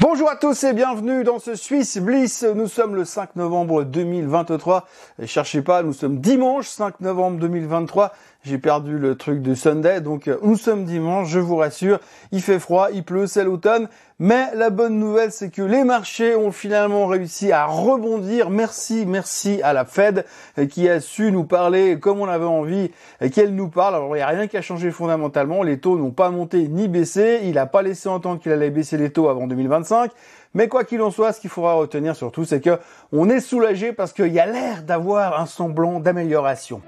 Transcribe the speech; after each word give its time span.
Bonjour 0.00 0.30
à 0.30 0.36
tous 0.36 0.64
et 0.64 0.72
bienvenue 0.72 1.24
dans 1.24 1.38
ce 1.38 1.54
Swiss 1.54 1.98
Bliss. 1.98 2.42
Nous 2.42 2.68
sommes 2.68 2.94
le 2.96 3.04
5 3.04 3.36
novembre 3.36 3.84
2023. 3.84 4.88
Et 5.18 5.26
cherchez 5.26 5.60
pas, 5.60 5.82
nous 5.82 5.92
sommes 5.92 6.20
dimanche 6.20 6.68
5 6.68 7.00
novembre 7.00 7.38
2023. 7.38 8.14
J'ai 8.42 8.56
perdu 8.56 8.98
le 8.98 9.16
truc 9.16 9.42
du 9.42 9.54
Sunday, 9.54 10.00
donc 10.00 10.26
euh, 10.26 10.38
nous 10.42 10.56
sommes 10.56 10.86
dimanche, 10.86 11.28
je 11.28 11.38
vous 11.38 11.56
rassure. 11.56 12.00
Il 12.32 12.40
fait 12.40 12.58
froid, 12.58 12.88
il 12.94 13.04
pleut, 13.04 13.26
c'est 13.26 13.44
l'automne. 13.44 13.90
Mais 14.22 14.54
la 14.54 14.68
bonne 14.68 14.98
nouvelle, 14.98 15.32
c'est 15.32 15.48
que 15.48 15.62
les 15.62 15.82
marchés 15.82 16.36
ont 16.36 16.52
finalement 16.52 17.06
réussi 17.06 17.52
à 17.52 17.64
rebondir. 17.64 18.50
Merci, 18.50 19.06
merci 19.06 19.62
à 19.62 19.72
la 19.72 19.86
Fed 19.86 20.26
euh, 20.58 20.66
qui 20.66 20.90
a 20.90 21.00
su 21.00 21.32
nous 21.32 21.44
parler 21.44 21.98
comme 21.98 22.20
on 22.20 22.28
avait 22.28 22.44
envie 22.44 22.90
qu'elle 23.32 23.54
nous 23.54 23.68
parle. 23.68 23.94
Alors, 23.94 24.14
il 24.14 24.18
n'y 24.18 24.22
a 24.22 24.26
rien 24.26 24.46
qui 24.46 24.58
a 24.58 24.60
changé 24.60 24.90
fondamentalement. 24.90 25.62
Les 25.62 25.78
taux 25.78 25.96
n'ont 25.96 26.10
pas 26.10 26.28
monté 26.28 26.68
ni 26.68 26.86
baissé. 26.86 27.40
Il 27.44 27.54
n'a 27.54 27.64
pas 27.64 27.80
laissé 27.80 28.10
entendre 28.10 28.42
qu'il 28.42 28.52
allait 28.52 28.68
baisser 28.68 28.98
les 28.98 29.08
taux 29.08 29.30
avant 29.30 29.46
2025. 29.46 30.10
Mais 30.52 30.68
quoi 30.68 30.84
qu'il 30.84 31.00
en 31.00 31.10
soit, 31.10 31.32
ce 31.32 31.40
qu'il 31.40 31.48
faudra 31.48 31.72
retenir 31.72 32.14
surtout, 32.14 32.44
c'est 32.44 32.60
que 32.60 32.78
on 33.12 33.30
est 33.30 33.40
soulagé 33.40 33.94
parce 33.94 34.12
qu'il 34.12 34.34
y 34.34 34.38
a 34.38 34.44
l'air 34.44 34.82
d'avoir 34.82 35.40
un 35.40 35.46
semblant 35.46 35.98
d'amélioration. 35.98 36.82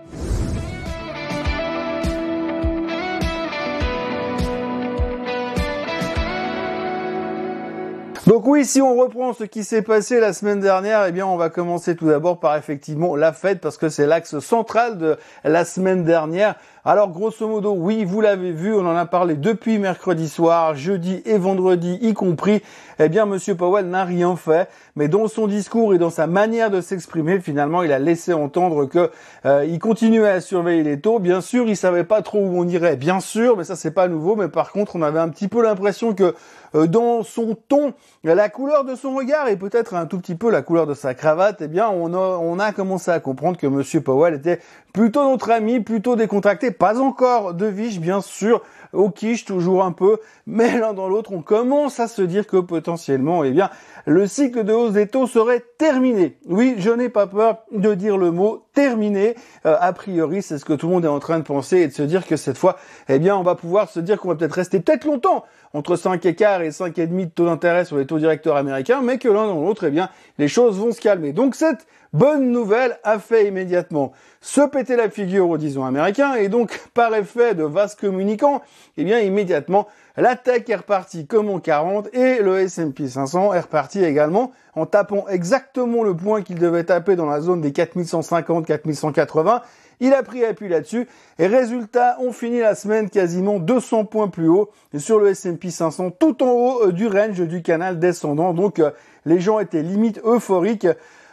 Donc 8.29 8.47
oui, 8.47 8.65
si 8.65 8.81
on 8.81 8.95
reprend 8.95 9.33
ce 9.33 9.43
qui 9.43 9.65
s'est 9.65 9.83
passé 9.83 10.21
la 10.21 10.33
semaine 10.33 10.61
dernière, 10.61 11.07
eh 11.07 11.11
bien 11.11 11.27
on 11.27 11.37
va 11.37 11.51
commencer 11.51 11.97
tout 11.97 12.07
d'abord 12.07 12.39
par 12.39 12.55
effectivement 12.57 13.17
la 13.17 13.33
fête 13.33 13.61
parce 13.61 13.77
que 13.77 13.89
c'est 13.89 14.07
l'axe 14.07 14.39
central 14.39 14.97
de 14.97 15.17
la 15.43 15.65
semaine 15.65 16.05
dernière. 16.05 16.55
Alors 16.85 17.11
grosso 17.11 17.47
modo, 17.47 17.75
oui, 17.79 18.05
vous 18.05 18.21
l'avez 18.21 18.51
vu, 18.51 18.75
on 18.75 18.81
en 18.81 18.97
a 18.97 19.07
parlé 19.07 19.37
depuis 19.37 19.79
mercredi 19.79 20.29
soir, 20.29 20.75
jeudi 20.75 21.23
et 21.25 21.39
vendredi 21.39 21.97
y 22.03 22.13
compris. 22.13 22.61
Eh 22.99 23.09
bien, 23.09 23.25
Monsieur 23.25 23.55
Powell 23.55 23.87
n'a 23.87 24.05
rien 24.05 24.35
fait, 24.35 24.69
mais 24.97 25.07
dans 25.07 25.29
son 25.29 25.47
discours 25.47 25.95
et 25.95 25.99
dans 25.99 26.11
sa 26.11 26.27
manière 26.27 26.73
de 26.73 26.81
s'exprimer, 26.81 27.39
finalement, 27.39 27.85
il 27.85 27.93
a 27.93 28.01
laissé 28.01 28.33
entendre 28.33 28.87
que 28.87 29.13
euh, 29.47 29.65
il 29.65 29.79
continuait 29.79 30.29
à 30.29 30.41
surveiller 30.41 30.83
les 30.83 31.01
taux. 31.01 31.21
Bien 31.21 31.41
sûr, 31.41 31.69
il 31.69 31.77
savait 31.77 32.03
pas 32.03 32.21
trop 32.21 32.41
où 32.41 32.59
on 32.61 32.67
irait, 32.67 32.97
bien 32.97 33.21
sûr, 33.21 33.57
mais 33.57 33.63
ça 33.63 33.77
c'est 33.77 33.93
pas 33.93 34.09
nouveau. 34.09 34.35
Mais 34.35 34.49
par 34.49 34.73
contre, 34.73 34.97
on 34.97 35.03
avait 35.03 35.21
un 35.21 35.29
petit 35.29 35.47
peu 35.47 35.63
l'impression 35.63 36.15
que 36.15 36.35
euh, 36.75 36.89
dans 36.89 37.23
son 37.23 37.57
ton, 37.69 37.95
la 38.25 38.49
couleur 38.49 38.85
de 38.85 38.97
son 38.97 39.15
regard 39.15 39.47
et 39.47 39.57
peut-être 39.57 39.95
un 39.95 40.07
tout 40.07 40.19
petit 40.19 40.35
peu 40.35 40.51
la 40.51 40.63
couleur 40.63 40.89
de 40.89 40.95
sa 40.95 41.15
cravate, 41.15 41.61
eh 41.61 41.69
bien, 41.69 41.89
on 41.89 42.13
a, 42.13 42.19
on 42.19 42.59
a 42.59 42.73
commencé 42.73 43.13
à 43.13 43.21
comprendre 43.21 43.57
que 43.57 43.69
Monsieur 43.69 44.01
Powell 44.01 44.35
était 44.35 44.59
plutôt 44.93 45.25
notre 45.25 45.51
ami, 45.51 45.81
plutôt 45.81 46.17
décontracté. 46.17 46.71
Pas 46.71 47.01
encore 47.01 47.55
de 47.55 47.67
Viche, 47.67 47.99
bien 47.99 48.21
sûr, 48.21 48.63
au 48.93 49.11
quiche 49.11 49.45
toujours 49.45 49.85
un 49.85 49.93
peu, 49.93 50.19
mais 50.47 50.79
l'un 50.79 50.93
dans 50.93 51.09
l'autre, 51.09 51.33
on 51.33 51.43
commence 51.43 52.01
à 52.01 52.09
se 52.09 52.23
dire 52.23 52.47
que 52.47 52.59
potentiellement, 52.59 53.45
eh 53.45 53.51
bien, 53.51 53.71
le 54.07 54.27
cycle 54.27 54.65
de 54.65 54.73
hausse 54.73 54.93
des 54.93 55.07
taux 55.07 55.27
serait 55.27 55.65
terminé. 55.79 56.39
Oui, 56.47 56.75
je 56.79 56.91
n'ai 56.91 57.09
pas 57.09 57.27
peur 57.27 57.59
de 57.73 57.95
dire 57.95 58.17
le 58.17 58.31
mot 58.31 58.67
terminé. 58.75 59.35
Euh, 59.67 59.77
a 59.81 59.93
priori, 59.93 60.43
c'est 60.43 60.59
ce 60.59 60.65
que 60.65 60.73
tout 60.73 60.87
le 60.87 60.93
monde 60.95 61.05
est 61.05 61.09
en 61.09 61.21
train 61.21 61.39
de 61.39 61.45
penser 61.45 61.79
et 61.79 61.89
de 61.89 61.93
se 61.93 62.03
dire 62.03 62.27
que 62.27 62.37
cette 62.37 62.59
fois, 62.59 62.77
eh 63.09 63.19
bien, 63.19 63.37
on 63.37 63.43
va 63.43 63.55
pouvoir 63.55 63.89
se 63.89 64.01
dire 64.01 64.21
qu'on 64.21 64.29
va 64.29 64.35
peut-être 64.35 64.53
rester 64.53 64.81
peut-être 64.81 65.05
longtemps 65.05 65.45
entre 65.75 65.97
5 65.97 66.25
écarts 66.27 66.63
et 66.63 66.71
5,5 66.71 67.09
de 67.09 67.31
taux 67.31 67.47
d'intérêt 67.47 67.85
sur 67.85 67.97
les 67.97 68.07
taux 68.07 68.19
directeurs 68.19 68.57
américains, 68.57 69.01
mais 69.03 69.19
que 69.19 69.29
l'un 69.29 69.47
dans 69.47 69.61
l'autre, 69.61 69.85
eh 69.85 69.91
bien, 69.91 70.11
les 70.39 70.49
choses 70.49 70.79
vont 70.79 70.93
se 70.93 71.01
calmer. 71.01 71.33
Donc 71.33 71.55
cette 71.55 71.87
bonne 72.13 72.51
nouvelle 72.51 72.99
a 73.05 73.19
fait 73.19 73.49
immédiatement 73.49 74.13
se 74.41 74.61
péter 74.61 74.97
la 74.97 75.09
figure 75.09 75.49
aux 75.49 75.57
disons 75.57 75.85
américains 75.85 76.35
et 76.35 76.49
donc 76.49 76.79
par 76.95 77.15
effet 77.15 77.55
de 77.55 77.65
vaste 77.65 77.99
communicants, 77.99 78.61
eh 78.97 79.05
bien 79.05 79.21
immédiatement 79.21 79.87
la 80.17 80.37
tech 80.37 80.69
est 80.69 80.77
repartie 80.77 81.27
comme 81.27 81.49
en 81.49 81.59
40 81.59 82.15
et 82.15 82.41
le 82.43 82.61
S&P 82.61 83.09
500 83.09 83.55
est 83.55 83.61
reparti 83.61 84.05
également 84.05 84.53
en 84.75 84.87
tapant 84.87 85.27
exactement 85.29 86.03
le 86.03 86.17
point 86.17 86.43
qu'il 86.43 86.59
devait 86.59 86.85
taper 86.85 87.17
dans 87.17 87.27
la 87.27 87.41
zone 87.41 87.61
des 87.61 87.73
4150 87.73 88.67
4180 88.67 89.63
il 90.03 90.13
a 90.15 90.25
pris 90.25 90.45
appui 90.45 90.69
là-dessus. 90.69 91.07
Et 91.39 91.47
résultat, 91.47 92.17
on 92.21 92.33
finit 92.33 92.59
la 92.59 92.75
semaine 92.75 93.09
quasiment 93.09 93.61
200 93.61 94.05
points 94.07 94.29
plus 94.29 94.49
haut 94.49 94.69
sur 94.99 95.21
le 95.21 95.29
S&P 95.29 95.71
500, 95.71 96.11
tout 96.19 96.43
en 96.43 96.51
haut 96.51 96.89
euh, 96.89 96.93
du 96.93 97.07
range 97.07 97.41
du 97.41 97.63
canal 97.63 98.01
descendant. 98.01 98.53
Donc, 98.53 98.81
euh, 98.81 98.91
les 99.25 99.39
gens 99.39 99.61
étaient 99.61 99.83
limite 99.83 100.21
euphoriques 100.25 100.89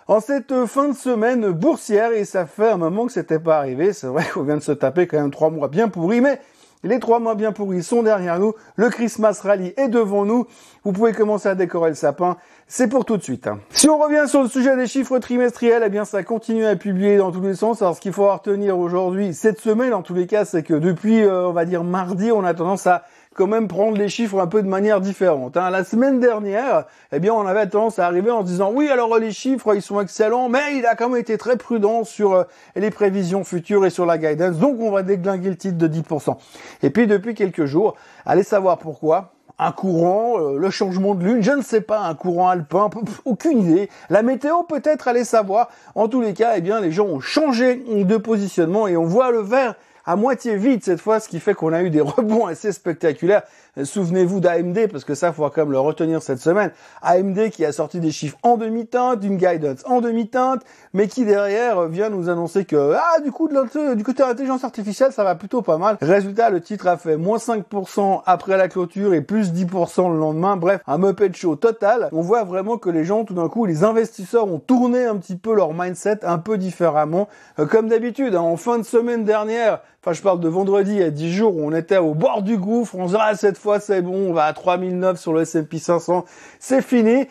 en 0.07 0.19
cette 0.19 0.51
euh, 0.51 0.67
fin 0.67 0.89
de 0.89 0.95
semaine 0.95 1.49
boursière 1.49 2.11
et 2.11 2.25
ça 2.25 2.45
fait 2.45 2.69
un 2.69 2.77
moment 2.77 3.07
que 3.07 3.11
c'était 3.11 3.39
pas 3.39 3.57
arrivé. 3.57 3.91
C'est 3.91 4.05
vrai 4.05 4.23
qu'on 4.31 4.43
vient 4.43 4.57
de 4.57 4.61
se 4.61 4.71
taper 4.71 5.07
quand 5.07 5.19
même 5.19 5.31
trois 5.31 5.49
mois 5.49 5.67
bien 5.67 5.87
pourris, 5.87 6.21
mais 6.21 6.39
les 6.83 6.99
trois 6.99 7.19
mois 7.19 7.35
bien 7.35 7.51
pourris 7.51 7.83
sont 7.83 8.03
derrière 8.03 8.39
nous. 8.39 8.53
Le 8.75 8.89
Christmas 8.89 9.41
Rally 9.43 9.73
est 9.75 9.89
devant 9.89 10.23
nous. 10.23 10.47
Vous 10.85 10.93
pouvez 10.93 11.11
commencer 11.11 11.49
à 11.49 11.55
décorer 11.55 11.89
le 11.89 11.95
sapin. 11.95 12.37
C'est 12.67 12.87
pour 12.87 13.03
tout 13.03 13.17
de 13.17 13.23
suite. 13.23 13.49
Si 13.71 13.89
on 13.89 13.97
revient 13.97 14.29
sur 14.29 14.43
le 14.43 14.47
sujet 14.47 14.75
des 14.77 14.87
chiffres 14.87 15.19
trimestriels, 15.19 15.83
eh 15.85 15.89
bien, 15.89 16.05
ça 16.05 16.23
continue 16.23 16.65
à 16.65 16.75
publier 16.77 17.17
dans 17.17 17.31
tous 17.31 17.41
les 17.41 17.55
sens. 17.55 17.81
Alors, 17.81 17.95
ce 17.95 18.01
qu'il 18.01 18.13
faut 18.13 18.31
retenir 18.31 18.79
aujourd'hui, 18.79 19.33
cette 19.33 19.59
semaine, 19.59 19.93
en 19.93 20.03
tous 20.03 20.13
les 20.13 20.27
cas, 20.27 20.45
c'est 20.45 20.63
que 20.63 20.73
depuis, 20.73 21.21
euh, 21.21 21.47
on 21.47 21.51
va 21.53 21.65
dire 21.65 21.83
mardi, 21.83 22.31
on 22.31 22.45
a 22.45 22.53
tendance 22.53 22.87
à 22.87 23.03
quand 23.39 23.47
même 23.47 23.69
prendre 23.69 23.97
les 23.97 24.09
chiffres 24.09 24.37
un 24.37 24.47
peu 24.47 24.61
de 24.61 24.67
manière 24.67 24.99
différente. 24.99 25.55
Hein. 25.55 25.69
La 25.69 25.85
semaine 25.85 26.19
dernière, 26.19 26.83
eh 27.13 27.19
bien, 27.19 27.33
on 27.33 27.47
avait 27.47 27.65
tendance 27.67 27.97
à 27.97 28.05
arriver 28.05 28.31
en 28.31 28.41
se 28.41 28.47
disant 28.47 28.69
oui, 28.73 28.89
alors 28.89 29.17
les 29.17 29.31
chiffres, 29.31 29.73
ils 29.75 29.81
sont 29.81 30.01
excellents, 30.01 30.49
mais 30.49 30.75
il 30.75 30.85
a 30.85 30.95
quand 30.95 31.07
même 31.07 31.21
été 31.21 31.37
très 31.37 31.55
prudent 31.55 32.03
sur 32.03 32.33
euh, 32.33 32.43
les 32.75 32.91
prévisions 32.91 33.45
futures 33.45 33.85
et 33.85 33.89
sur 33.91 34.05
la 34.05 34.17
guidance, 34.17 34.57
donc 34.57 34.81
on 34.81 34.91
va 34.91 35.03
déglinguer 35.03 35.51
le 35.51 35.55
titre 35.55 35.77
de 35.77 35.87
10%. 35.87 36.35
Et 36.83 36.89
puis 36.89 37.07
depuis 37.07 37.33
quelques 37.33 37.63
jours, 37.63 37.95
allez 38.25 38.43
savoir 38.43 38.77
pourquoi, 38.77 39.31
un 39.57 39.71
courant, 39.71 40.37
euh, 40.37 40.57
le 40.57 40.69
changement 40.69 41.15
de 41.15 41.23
lune, 41.23 41.41
je 41.41 41.51
ne 41.51 41.61
sais 41.61 41.79
pas, 41.79 42.01
un 42.01 42.15
courant 42.15 42.49
alpin, 42.49 42.89
aucune 43.23 43.61
idée. 43.61 43.89
La 44.09 44.21
météo 44.21 44.63
peut-être, 44.63 45.07
allez 45.07 45.23
savoir. 45.23 45.69
En 45.95 46.09
tous 46.09 46.19
les 46.19 46.33
cas, 46.33 46.55
eh 46.57 46.61
bien, 46.61 46.81
les 46.81 46.91
gens 46.91 47.05
ont 47.05 47.21
changé 47.21 47.75
de 47.75 48.17
positionnement 48.17 48.89
et 48.89 48.97
on 48.97 49.05
voit 49.05 49.31
le 49.31 49.39
vert 49.39 49.75
à 50.05 50.15
moitié 50.15 50.55
vide 50.55 50.83
cette 50.83 51.01
fois, 51.01 51.19
ce 51.19 51.29
qui 51.29 51.39
fait 51.39 51.53
qu'on 51.53 51.73
a 51.73 51.83
eu 51.83 51.89
des 51.89 52.01
rebonds 52.01 52.45
assez 52.45 52.71
spectaculaires. 52.71 53.43
Souvenez-vous 53.83 54.39
d'AMD, 54.39 54.87
parce 54.91 55.05
que 55.05 55.15
ça, 55.15 55.31
faut 55.31 55.47
quand 55.49 55.61
même 55.61 55.71
le 55.71 55.79
retenir 55.79 56.21
cette 56.21 56.39
semaine. 56.39 56.71
AMD 57.01 57.49
qui 57.49 57.63
a 57.65 57.71
sorti 57.71 57.99
des 57.99 58.11
chiffres 58.11 58.37
en 58.43 58.57
demi-teinte, 58.57 59.23
une 59.23 59.37
guidance 59.37 59.83
en 59.85 60.01
demi-teinte, 60.01 60.63
mais 60.93 61.07
qui 61.07 61.25
derrière 61.25 61.87
vient 61.87 62.09
nous 62.09 62.29
annoncer 62.29 62.65
que, 62.65 62.95
ah, 62.95 63.21
du 63.21 63.31
coup, 63.31 63.47
du 63.47 64.03
côté 64.03 64.23
de 64.23 64.27
l'intelligence 64.27 64.63
artificielle, 64.63 65.11
ça 65.11 65.23
va 65.23 65.35
plutôt 65.35 65.61
pas 65.61 65.77
mal. 65.77 65.97
Résultat, 66.01 66.49
le 66.49 66.61
titre 66.61 66.87
a 66.87 66.97
fait 66.97 67.17
moins 67.17 67.37
5% 67.37 68.21
après 68.25 68.57
la 68.57 68.67
clôture 68.67 69.13
et 69.13 69.21
plus 69.21 69.53
10% 69.53 70.11
le 70.11 70.19
lendemain. 70.19 70.57
Bref, 70.57 70.81
un 70.87 70.97
Muppet 70.97 71.31
Show 71.33 71.55
total. 71.55 72.09
On 72.11 72.21
voit 72.21 72.43
vraiment 72.43 72.77
que 72.77 72.89
les 72.89 73.05
gens, 73.05 73.23
tout 73.23 73.33
d'un 73.33 73.49
coup, 73.49 73.65
les 73.65 73.83
investisseurs 73.83 74.47
ont 74.51 74.59
tourné 74.59 75.05
un 75.05 75.17
petit 75.17 75.35
peu 75.35 75.53
leur 75.53 75.73
mindset 75.73 76.25
un 76.25 76.37
peu 76.37 76.57
différemment. 76.57 77.27
Euh, 77.59 77.65
comme 77.65 77.87
d'habitude, 77.87 78.35
hein, 78.35 78.41
en 78.41 78.57
fin 78.57 78.77
de 78.77 78.83
semaine 78.83 79.25
dernière, 79.25 79.81
enfin, 80.01 80.13
je 80.13 80.21
parle 80.21 80.39
de 80.39 80.47
vendredi 80.47 81.01
à 81.01 81.09
10 81.09 81.33
jours 81.33 81.55
où 81.55 81.61
on 81.63 81.73
était 81.73 81.97
au 81.97 82.13
bord 82.13 82.41
du 82.41 82.57
gouffre, 82.57 82.95
on 82.95 83.07
se 83.07 83.13
dit, 83.13 83.19
ah, 83.21 83.35
cette 83.35 83.57
fois, 83.57 83.79
c'est 83.79 84.01
bon, 84.01 84.29
on 84.29 84.33
va 84.33 84.45
à 84.45 84.53
3009 84.53 85.19
sur 85.19 85.33
le 85.33 85.41
S&P 85.41 85.77
500, 85.77 86.25
c'est 86.59 86.81
fini. 86.81 87.27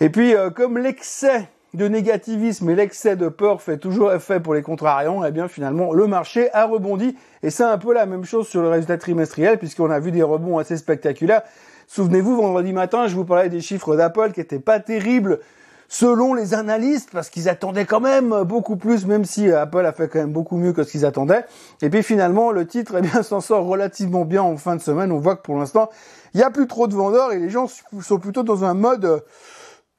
Et 0.00 0.08
puis, 0.08 0.34
euh, 0.34 0.50
comme 0.50 0.78
l'excès 0.78 1.48
de 1.74 1.88
négativisme 1.88 2.68
et 2.68 2.74
l'excès 2.74 3.16
de 3.16 3.28
peur 3.28 3.62
fait 3.62 3.78
toujours 3.78 4.12
effet 4.12 4.40
pour 4.40 4.54
les 4.54 4.62
contrariants, 4.62 5.24
eh 5.24 5.30
bien 5.30 5.48
finalement 5.48 5.92
le 5.94 6.06
marché 6.06 6.52
a 6.52 6.66
rebondi 6.66 7.16
et 7.42 7.48
c'est 7.48 7.64
un 7.64 7.78
peu 7.78 7.94
la 7.94 8.04
même 8.04 8.24
chose 8.24 8.46
sur 8.46 8.60
le 8.60 8.68
résultat 8.68 8.98
trimestriel 8.98 9.58
puisqu'on 9.58 9.90
a 9.90 9.98
vu 9.98 10.10
des 10.10 10.22
rebonds 10.22 10.58
assez 10.58 10.76
spectaculaires. 10.76 11.42
Souvenez-vous, 11.86 12.36
vendredi 12.36 12.72
matin, 12.72 13.06
je 13.06 13.14
vous 13.14 13.24
parlais 13.24 13.48
des 13.48 13.60
chiffres 13.60 13.96
d'Apple 13.96 14.32
qui 14.32 14.40
étaient 14.40 14.58
pas 14.58 14.80
terribles 14.80 15.40
selon 15.92 16.32
les 16.32 16.54
analystes, 16.54 17.10
parce 17.12 17.28
qu'ils 17.28 17.50
attendaient 17.50 17.84
quand 17.84 18.00
même 18.00 18.44
beaucoup 18.44 18.76
plus, 18.76 19.04
même 19.04 19.26
si 19.26 19.52
Apple 19.52 19.84
a 19.84 19.92
fait 19.92 20.08
quand 20.08 20.20
même 20.20 20.32
beaucoup 20.32 20.56
mieux 20.56 20.72
que 20.72 20.84
ce 20.84 20.90
qu'ils 20.90 21.04
attendaient. 21.04 21.44
Et 21.82 21.90
puis 21.90 22.02
finalement, 22.02 22.50
le 22.50 22.66
titre, 22.66 22.94
eh 22.98 23.02
bien, 23.02 23.22
s'en 23.22 23.42
sort 23.42 23.66
relativement 23.66 24.24
bien 24.24 24.42
en 24.42 24.56
fin 24.56 24.74
de 24.74 24.80
semaine. 24.80 25.12
On 25.12 25.18
voit 25.18 25.36
que 25.36 25.42
pour 25.42 25.58
l'instant, 25.58 25.90
il 26.32 26.38
n'y 26.38 26.44
a 26.44 26.50
plus 26.50 26.66
trop 26.66 26.88
de 26.88 26.94
vendeurs 26.94 27.32
et 27.32 27.38
les 27.38 27.50
gens 27.50 27.66
sont 28.00 28.18
plutôt 28.18 28.42
dans 28.42 28.64
un 28.64 28.72
mode 28.72 29.22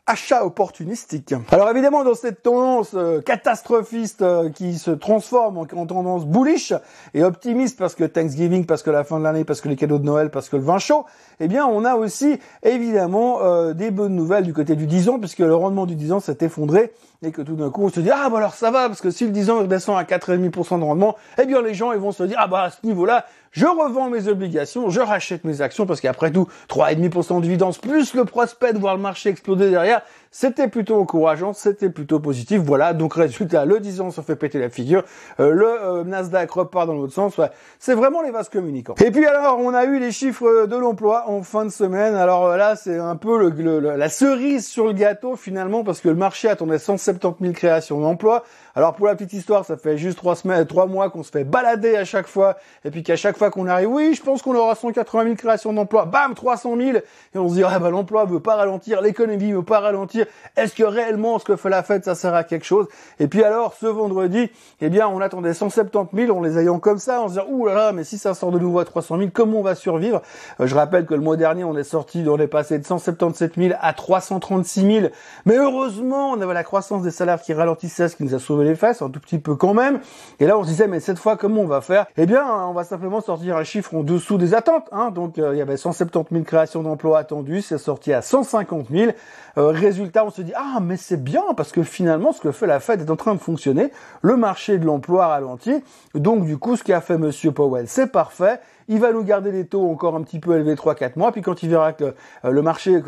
achat 0.05 0.45
opportunistique. 0.45 1.33
Alors 1.50 1.69
évidemment, 1.69 2.03
dans 2.03 2.13
cette 2.13 2.44
tendance 2.44 2.91
euh, 2.94 3.21
catastrophiste 3.21 4.21
euh, 4.21 4.50
qui 4.50 4.77
se 4.77 4.91
transforme 4.91 5.57
en, 5.57 5.65
tendance 5.65 6.25
bullish 6.25 6.73
et 7.13 7.23
optimiste 7.23 7.79
parce 7.79 7.95
que 7.95 8.03
Thanksgiving, 8.03 8.65
parce 8.65 8.83
que 8.83 8.89
la 8.89 9.05
fin 9.05 9.17
de 9.17 9.23
l'année, 9.23 9.45
parce 9.45 9.61
que 9.61 9.69
les 9.69 9.77
cadeaux 9.77 10.00
de 10.00 10.03
Noël, 10.03 10.29
parce 10.29 10.50
que 10.50 10.57
le 10.57 10.63
vin 10.63 10.77
chaud, 10.77 11.05
eh 11.39 11.47
bien 11.47 11.65
on 11.65 11.85
a 11.85 11.95
aussi 11.95 12.38
évidemment 12.63 13.44
euh, 13.44 13.73
des 13.73 13.91
bonnes 13.91 14.15
nouvelles 14.15 14.44
du 14.44 14.53
côté 14.53 14.75
du 14.75 14.88
10 14.88 15.07
ans 15.09 15.19
puisque 15.19 15.39
le 15.39 15.55
rendement 15.55 15.85
du 15.85 15.95
10 15.95 16.11
ans 16.11 16.19
s'est 16.19 16.38
effondré 16.41 16.91
et 17.24 17.31
que 17.31 17.42
tout 17.42 17.56
d'un 17.56 17.70
coup 17.70 17.86
on 17.86 17.90
se 17.90 18.00
dit 18.00 18.10
ah 18.12 18.30
bah 18.30 18.38
alors 18.38 18.54
ça 18.54 18.72
va 18.72 18.88
parce 18.88 19.02
que 19.02 19.12
si 19.12 19.25
le 19.25 19.31
10 19.31 19.50
ans 19.50 19.60
redescend 19.60 19.98
à 19.98 20.04
4,5% 20.04 20.80
de 20.80 20.84
rendement, 20.84 21.16
eh 21.42 21.46
bien 21.46 21.62
les 21.62 21.74
gens 21.74 21.92
ils 21.92 22.00
vont 22.00 22.12
se 22.12 22.24
dire 22.24 22.38
ah 22.40 22.48
bah 22.48 22.64
à 22.64 22.70
ce 22.70 22.86
niveau-là 22.86 23.25
je 23.52 23.68
revends 23.68 24.10
mes 24.10 24.28
obligations, 24.28 24.90
je 24.90 25.00
rachète 25.00 25.44
mes 25.44 25.62
actions 25.62 25.86
parce 25.86 26.02
qu'après 26.02 26.31
tout, 26.31 26.48
3,5% 26.70 27.38
de 27.38 27.42
dividendes 27.44 27.78
plus 27.78 28.16
le 28.16 28.25
prospect 28.25 28.74
de 28.74 28.80
voir 28.80 28.96
le 28.96 29.02
marché 29.02 29.30
exploser 29.30 29.70
derrière, 29.70 30.02
C'était 30.35 30.68
plutôt 30.68 31.00
encourageant, 31.00 31.53
c'était 31.53 31.91
plutôt 31.91 32.19
positif. 32.19 32.59
Voilà, 32.59 32.94
donc 32.94 33.13
résultat, 33.13 33.65
le 33.65 33.80
10 33.80 34.01
ans 34.01 34.09
se 34.09 34.19
fait 34.21 34.35
péter 34.35 34.57
la 34.57 34.71
figure, 34.71 35.03
euh, 35.39 35.51
le 35.51 35.68
euh, 35.68 36.03
Nasdaq 36.03 36.50
repart 36.50 36.88
dans 36.88 36.95
l'autre 36.95 37.13
sens. 37.13 37.39
C'est 37.77 37.94
vraiment 37.94 38.24
les 38.24 38.31
vases 38.31 38.50
communicants. 38.50 38.95
Et 39.00 39.12
puis 39.12 39.27
alors, 39.27 39.59
on 39.59 39.75
a 39.75 39.85
eu 39.85 40.00
les 40.00 40.12
chiffres 40.12 40.65
de 40.65 40.75
l'emploi 40.75 41.30
en 41.30 41.44
fin 41.44 41.65
de 41.65 41.69
semaine. 41.69 42.15
Alors 42.15 42.57
là, 42.57 42.75
c'est 42.75 42.97
un 42.97 43.15
peu 43.15 43.51
la 43.95 44.09
cerise 44.09 44.68
sur 44.68 44.88
le 44.88 44.94
gâteau 44.94 45.35
finalement, 45.35 45.83
parce 45.83 46.01
que 46.01 46.09
le 46.09 46.15
marché 46.15 46.50
attendait 46.50 46.79
170 46.79 47.38
000 47.39 47.53
créations 47.53 48.01
d'emplois. 48.01 48.44
Alors 48.75 48.96
pour 48.96 49.06
la 49.06 49.14
petite 49.14 49.34
histoire, 49.34 49.64
ça 49.66 49.78
fait 49.78 49.98
juste 50.00 50.18
trois 50.18 50.36
semaines, 50.36 50.66
trois 50.66 50.88
mois 50.88 51.12
qu'on 51.12 51.22
se 51.22 51.30
fait 51.30 51.44
balader 51.44 51.96
à 51.96 52.06
chaque 52.06 52.25
fois, 52.25 52.58
et 52.84 52.90
puis 52.90 53.04
qu'à 53.04 53.16
chaque 53.16 53.38
fois 53.38 53.52
qu'on 53.52 53.68
arrive, 53.68 53.90
oui, 53.90 54.16
je 54.16 54.24
pense 54.24 54.42
qu'on 54.42 54.56
aura 54.56 54.74
180 54.74 55.24
000 55.25 55.36
créations 55.36 55.74
d'emplois, 55.74 56.06
bam, 56.06 56.34
300 56.34 56.75
000, 56.78 56.98
et 56.98 57.04
on 57.38 57.50
se 57.50 57.54
dit, 57.54 57.64
ah 57.64 57.78
bah 57.78 57.92
l'emploi 57.92 58.25
veut 58.25 58.40
pas 58.40 58.56
ralentir, 58.56 59.02
l'économie 59.02 59.52
veut 59.52 59.62
pas 59.62 59.80
ralentir, 59.80 60.25
est-ce 60.58 60.74
que 60.74 60.81
réellement 60.81 61.38
ce 61.38 61.46
que 61.46 61.56
fait 61.56 61.70
la 61.70 61.84
fête, 61.84 62.04
ça 62.04 62.16
sert 62.16 62.34
à 62.34 62.44
quelque 62.44 62.66
chose? 62.66 62.88
Et 63.20 63.28
puis 63.28 63.44
alors, 63.44 63.75
ce 63.80 63.86
vendredi, 63.86 64.50
eh 64.81 64.90
bien, 64.90 65.08
on 65.08 65.22
attendait 65.22 65.54
170 65.54 66.25
000, 66.25 66.36
on 66.36 66.42
les 66.42 66.58
ayant 66.58 66.80
comme 66.80 66.98
ça, 66.98 67.22
on 67.22 67.28
se 67.28 67.34
disant, 67.34 67.46
ouh 67.50 67.68
là 67.68 67.75
là, 67.75 67.92
mais 67.92 68.04
si 68.04 68.18
ça 68.18 68.34
sort 68.34 68.52
de 68.52 68.58
nouveau 68.58 68.80
à 68.80 68.86
300 68.86 69.20
000, 69.20 69.30
comment 69.31 69.60
on 69.60 69.64
va 69.64 69.75
survivre? 69.75 70.24
Euh, 70.60 70.66
Je 70.66 70.74
rappelle 70.74 71.06
que 71.06 71.14
le 71.14 71.22
mois 71.22 71.38
dernier, 71.38 71.64
on 71.64 71.78
est 71.78 71.84
sorti, 71.84 72.25
on 72.28 72.40
est 72.40 72.48
passé 72.48 72.80
de 72.80 72.86
177 72.88 73.54
000 73.56 73.75
à 73.80 73.94
336 73.94 74.81
000, 74.81 75.08
mais 75.46 75.58
heureusement, 75.58 76.31
on 76.31 76.42
avait 76.42 76.56
la 76.56 76.64
croissance 76.64 77.04
des 77.04 77.12
salaires 77.12 77.40
qui 77.40 77.54
ralentissait, 77.54 78.10
ce 78.10 78.16
qui 78.16 78.24
nous 78.24 78.34
a 78.34 78.40
sauvé 78.40 78.62
les 78.63 78.75
fesses, 78.75 79.01
un 79.01 79.10
tout 79.10 79.19
petit 79.19 79.39
peu 79.39 79.56
quand 79.56 79.74
même. 79.74 80.00
Et 80.39 80.45
là, 80.45 80.57
on 80.57 80.63
se 80.63 80.69
disait, 80.69 80.88
mais 80.88 81.00
cette 81.00 81.19
fois, 81.19 81.38
comment 81.38 81.62
on 81.62 81.68
va 81.68 81.81
faire? 81.81 82.06
Eh 82.18 82.25
bien, 82.25 82.45
on 82.45 82.74
va 82.74 82.83
simplement 82.83 83.21
sortir 83.21 83.57
un 83.57 83.63
chiffre 83.63 83.94
en 83.95 84.04
dessous 84.04 84.38
des 84.38 84.54
attentes. 84.54 84.88
Hein. 84.92 85.12
Donc, 85.12 85.38
euh, 85.38 85.54
il 85.54 85.57
y 85.57 85.62
avait 85.62 85.77
170 85.77 86.33
000 86.33 86.44
créations 86.44 86.83
d'emplois 86.83 87.19
attendues, 87.19 87.62
c'est 87.62 87.77
sorti 87.77 88.13
à 88.13 88.21
150 88.21 88.88
000. 88.89 89.12
Euh, 89.57 89.68
résultat, 89.68 90.25
on 90.25 90.31
se 90.31 90.42
dit, 90.42 90.54
ah, 90.56 90.80
mais 90.81 90.98
c'est 90.98 91.21
bien, 91.21 91.44
parce 91.56 91.71
que 91.71 91.83
finalement, 91.83 92.31
ce 92.31 92.42
que 92.42 92.51
fait 92.51 92.68
la 92.68 92.80
Fed 92.80 93.01
est 93.01 93.12
en 93.12 93.15
train 93.15 93.36
de 93.36 93.39
fonctionner. 93.39 93.92
Le 94.21 94.38
marché 94.38 94.77
de 94.77 94.86
l'emploi 94.86 95.27
ralentit. 95.27 95.83
Donc, 96.15 96.45
du 96.45 96.57
coup, 96.57 96.75
ce 96.75 96.83
qu'a 96.83 97.01
fait 97.01 97.18
Monsieur 97.18 97.51
Powell, 97.51 97.88
c'est 97.88 98.12
parfait 98.12 98.60
il 98.88 99.00
va 99.00 99.12
nous 99.12 99.24
garder 99.24 99.51
les 99.51 99.65
taux 99.65 99.89
encore 99.89 100.15
un 100.15 100.21
petit 100.21 100.39
peu 100.39 100.56
élevés 100.56 100.75
3-4 100.75 101.18
mois, 101.18 101.31
puis 101.31 101.42
quand 101.42 101.63
il 101.63 101.69
verra 101.69 101.94
que 101.94 102.15
euh, 102.45 102.51
le 102.51 102.62
marché, 102.62 103.01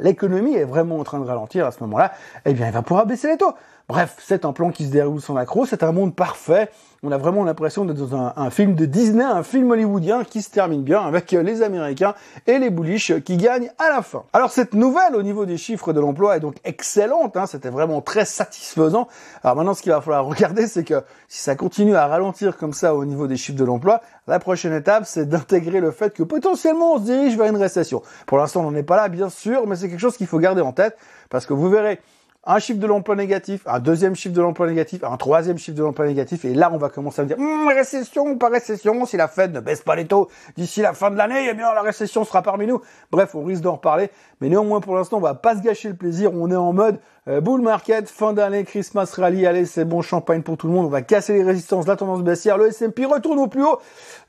l'économie 0.00 0.54
est 0.54 0.64
vraiment 0.64 0.98
en 0.98 1.04
train 1.04 1.20
de 1.20 1.24
ralentir 1.24 1.66
à 1.66 1.72
ce 1.72 1.80
moment-là, 1.80 2.12
eh 2.44 2.52
bien 2.52 2.66
il 2.66 2.72
va 2.72 2.82
pouvoir 2.82 3.06
baisser 3.06 3.28
les 3.28 3.36
taux. 3.36 3.54
Bref, 3.90 4.18
c'est 4.20 4.44
un 4.44 4.52
plan 4.52 4.70
qui 4.70 4.84
se 4.86 4.92
déroule 4.92 5.20
sans 5.20 5.34
accroc, 5.34 5.66
c'est 5.66 5.82
un 5.82 5.90
monde 5.90 6.14
parfait. 6.14 6.70
On 7.02 7.10
a 7.10 7.18
vraiment 7.18 7.42
l'impression 7.42 7.84
d'être 7.84 8.06
dans 8.06 8.32
un, 8.36 8.50
film 8.50 8.76
de 8.76 8.86
Disney, 8.86 9.24
un 9.24 9.42
film 9.42 9.68
hollywoodien 9.68 10.22
qui 10.22 10.42
se 10.42 10.50
termine 10.50 10.84
bien 10.84 11.00
avec 11.00 11.32
les 11.32 11.60
Américains 11.60 12.14
et 12.46 12.60
les 12.60 12.70
bullish 12.70 13.12
qui 13.24 13.36
gagnent 13.36 13.72
à 13.80 13.88
la 13.88 14.02
fin. 14.02 14.22
Alors 14.32 14.52
cette 14.52 14.74
nouvelle 14.74 15.16
au 15.16 15.24
niveau 15.24 15.44
des 15.44 15.56
chiffres 15.56 15.92
de 15.92 15.98
l'emploi 15.98 16.36
est 16.36 16.40
donc 16.40 16.54
excellente, 16.62 17.36
hein, 17.36 17.46
c'était 17.46 17.70
vraiment 17.70 18.00
très 18.00 18.24
satisfaisant. 18.26 19.08
Alors 19.42 19.56
maintenant 19.56 19.74
ce 19.74 19.82
qu'il 19.82 19.90
va 19.90 20.00
falloir 20.00 20.24
regarder 20.26 20.68
c'est 20.68 20.84
que 20.84 21.02
si 21.26 21.40
ça 21.40 21.56
continue 21.56 21.96
à 21.96 22.06
ralentir 22.06 22.58
comme 22.58 22.74
ça 22.74 22.94
au 22.94 23.04
niveau 23.04 23.26
des 23.26 23.36
chiffres 23.36 23.58
de 23.58 23.64
l'emploi, 23.64 24.02
la 24.28 24.38
prochaine 24.38 24.72
étape 24.72 25.02
c'est 25.04 25.28
d'intégrer 25.28 25.80
le 25.80 25.90
fait 25.90 26.14
que 26.14 26.22
potentiellement 26.22 26.94
on 26.94 26.98
se 26.98 27.06
dirige 27.06 27.36
vers 27.36 27.48
une 27.48 27.60
récession. 27.60 28.02
Pour 28.28 28.38
l'instant 28.38 28.60
on 28.60 28.70
n'en 28.70 28.76
est 28.76 28.84
pas 28.84 28.94
là 28.94 29.08
bien 29.08 29.30
sûr, 29.30 29.66
mais 29.66 29.74
c'est 29.74 29.88
quelque 29.88 29.98
chose 29.98 30.16
qu'il 30.16 30.28
faut 30.28 30.38
garder 30.38 30.60
en 30.60 30.70
tête 30.70 30.96
parce 31.28 31.44
que 31.44 31.54
vous 31.54 31.68
verrez 31.68 31.98
un 32.44 32.58
chiffre 32.58 32.80
de 32.80 32.86
l'emploi 32.86 33.16
négatif, 33.16 33.62
un 33.66 33.80
deuxième 33.80 34.14
chiffre 34.14 34.34
de 34.34 34.40
l'emploi 34.40 34.66
négatif, 34.66 35.04
un 35.04 35.18
troisième 35.18 35.58
chiffre 35.58 35.76
de 35.76 35.82
l'emploi 35.82 36.06
négatif, 36.06 36.46
et 36.46 36.54
là 36.54 36.70
on 36.72 36.78
va 36.78 36.88
commencer 36.88 37.20
à 37.20 37.24
me 37.24 37.28
dire 37.28 37.38
hum, 37.38 37.68
récession 37.68 38.26
ou 38.26 38.36
pas 38.36 38.48
récession, 38.48 39.04
si 39.04 39.18
la 39.18 39.28
Fed 39.28 39.52
ne 39.52 39.60
baisse 39.60 39.82
pas 39.82 39.94
les 39.94 40.06
taux 40.06 40.30
d'ici 40.56 40.80
la 40.80 40.94
fin 40.94 41.10
de 41.10 41.16
l'année, 41.16 41.48
eh 41.50 41.54
bien 41.54 41.74
la 41.74 41.82
récession 41.82 42.24
sera 42.24 42.40
parmi 42.40 42.66
nous. 42.66 42.80
Bref, 43.10 43.34
on 43.34 43.44
risque 43.44 43.62
d'en 43.62 43.74
reparler, 43.74 44.10
mais 44.40 44.48
néanmoins 44.48 44.80
pour 44.80 44.96
l'instant 44.96 45.18
on 45.18 45.20
va 45.20 45.34
pas 45.34 45.54
se 45.54 45.60
gâcher 45.60 45.90
le 45.90 45.96
plaisir, 45.96 46.32
on 46.32 46.50
est 46.50 46.56
en 46.56 46.72
mode 46.72 46.98
euh, 47.28 47.42
bull 47.42 47.60
market, 47.60 48.08
fin 48.08 48.32
d'année, 48.32 48.64
Christmas 48.64 49.12
rally, 49.16 49.44
allez 49.44 49.66
c'est 49.66 49.84
bon 49.84 50.00
champagne 50.00 50.40
pour 50.40 50.56
tout 50.56 50.66
le 50.66 50.72
monde, 50.72 50.86
on 50.86 50.90
va 50.90 51.02
casser 51.02 51.34
les 51.34 51.44
résistances, 51.44 51.86
la 51.86 51.96
tendance 51.96 52.22
baissière, 52.22 52.56
le 52.56 52.68
S&P 52.68 53.04
retourne 53.04 53.38
au 53.38 53.48
plus 53.48 53.62
haut. 53.62 53.78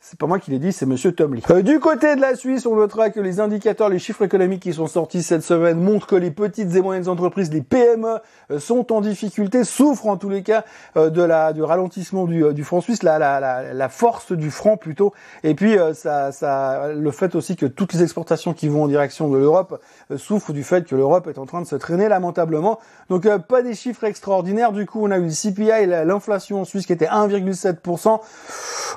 C'est 0.02 0.20
pas 0.20 0.28
moi 0.28 0.40
qui 0.40 0.52
l'ai 0.52 0.60
dit, 0.60 0.74
c'est 0.74 0.86
monsieur 0.86 1.14
Tom 1.14 1.34
Lee. 1.34 1.44
Euh, 1.50 1.62
du 1.62 1.80
côté 1.80 2.16
de 2.18 2.22
la 2.22 2.36
Suisse, 2.36 2.66
on 2.66 2.76
notera 2.76 3.10
que 3.10 3.22
les 3.22 3.40
indicateurs, 3.40 3.88
les 3.88 4.00
chiffres 4.00 4.24
économiques 4.24 4.64
qui 4.64 4.74
sont 4.74 4.88
sortis 4.88 5.24
cette 5.24 5.44
semaine 5.44 5.80
montrent 5.80 6.08
que 6.08 6.16
les 6.16 6.32
petites 6.32 6.76
et 6.76 6.82
moyennes 6.82 7.08
entreprises, 7.08 7.52
les 7.54 7.62
PME, 7.62 8.01
euh, 8.06 8.60
sont 8.60 8.92
en 8.92 9.02
difficulté, 9.02 9.64
souffrent 9.64 10.08
en 10.08 10.18
tous 10.18 10.30
les 10.30 10.44
cas 10.44 10.64
euh, 10.98 11.10
de 11.10 11.22
la 11.22 11.54
du 11.54 11.64
ralentissement 11.64 12.26
du, 12.26 12.54
du 12.54 12.64
franc 12.64 12.82
suisse, 12.82 13.04
la, 13.04 13.20
la, 13.20 13.40
la, 13.40 13.74
la, 13.74 13.90
force 13.90 14.32
du 14.32 14.52
franc 14.52 14.78
plutôt, 14.78 15.14
et 15.44 15.54
puis 15.54 15.76
ça, 15.94 16.32
ça, 16.32 16.90
le 16.94 17.12
fait 17.12 17.36
aussi 17.36 17.56
que 17.56 17.66
toutes 17.66 17.94
les 17.94 18.04
exportations 18.04 18.54
qui 18.54 18.68
vont 18.68 18.84
en 18.84 18.88
direction 18.88 19.30
de 19.30 19.38
l'Europe 19.38 19.82
souffrent 20.16 20.54
du 20.54 20.64
fait 20.64 20.86
que 20.86 20.96
l'Europe 20.96 21.28
est 21.28 21.38
en 21.38 21.46
train 21.46 21.62
de 21.62 21.68
se 21.68 21.76
traîner 21.76 22.08
lamentablement. 22.08 22.80
Donc 23.10 23.28
pas 23.38 23.62
des 23.62 23.76
chiffres 23.76 24.04
extraordinaires. 24.06 24.72
Du 24.72 24.86
coup, 24.86 25.06
on 25.06 25.12
a 25.12 25.18
eu 25.18 25.26
le 25.26 25.30
CPI, 25.30 25.86
l'inflation 26.06 26.62
en 26.62 26.66
Suisse 26.66 26.86
qui 26.86 26.94
était 26.94 27.08
1,7%. 27.08 28.20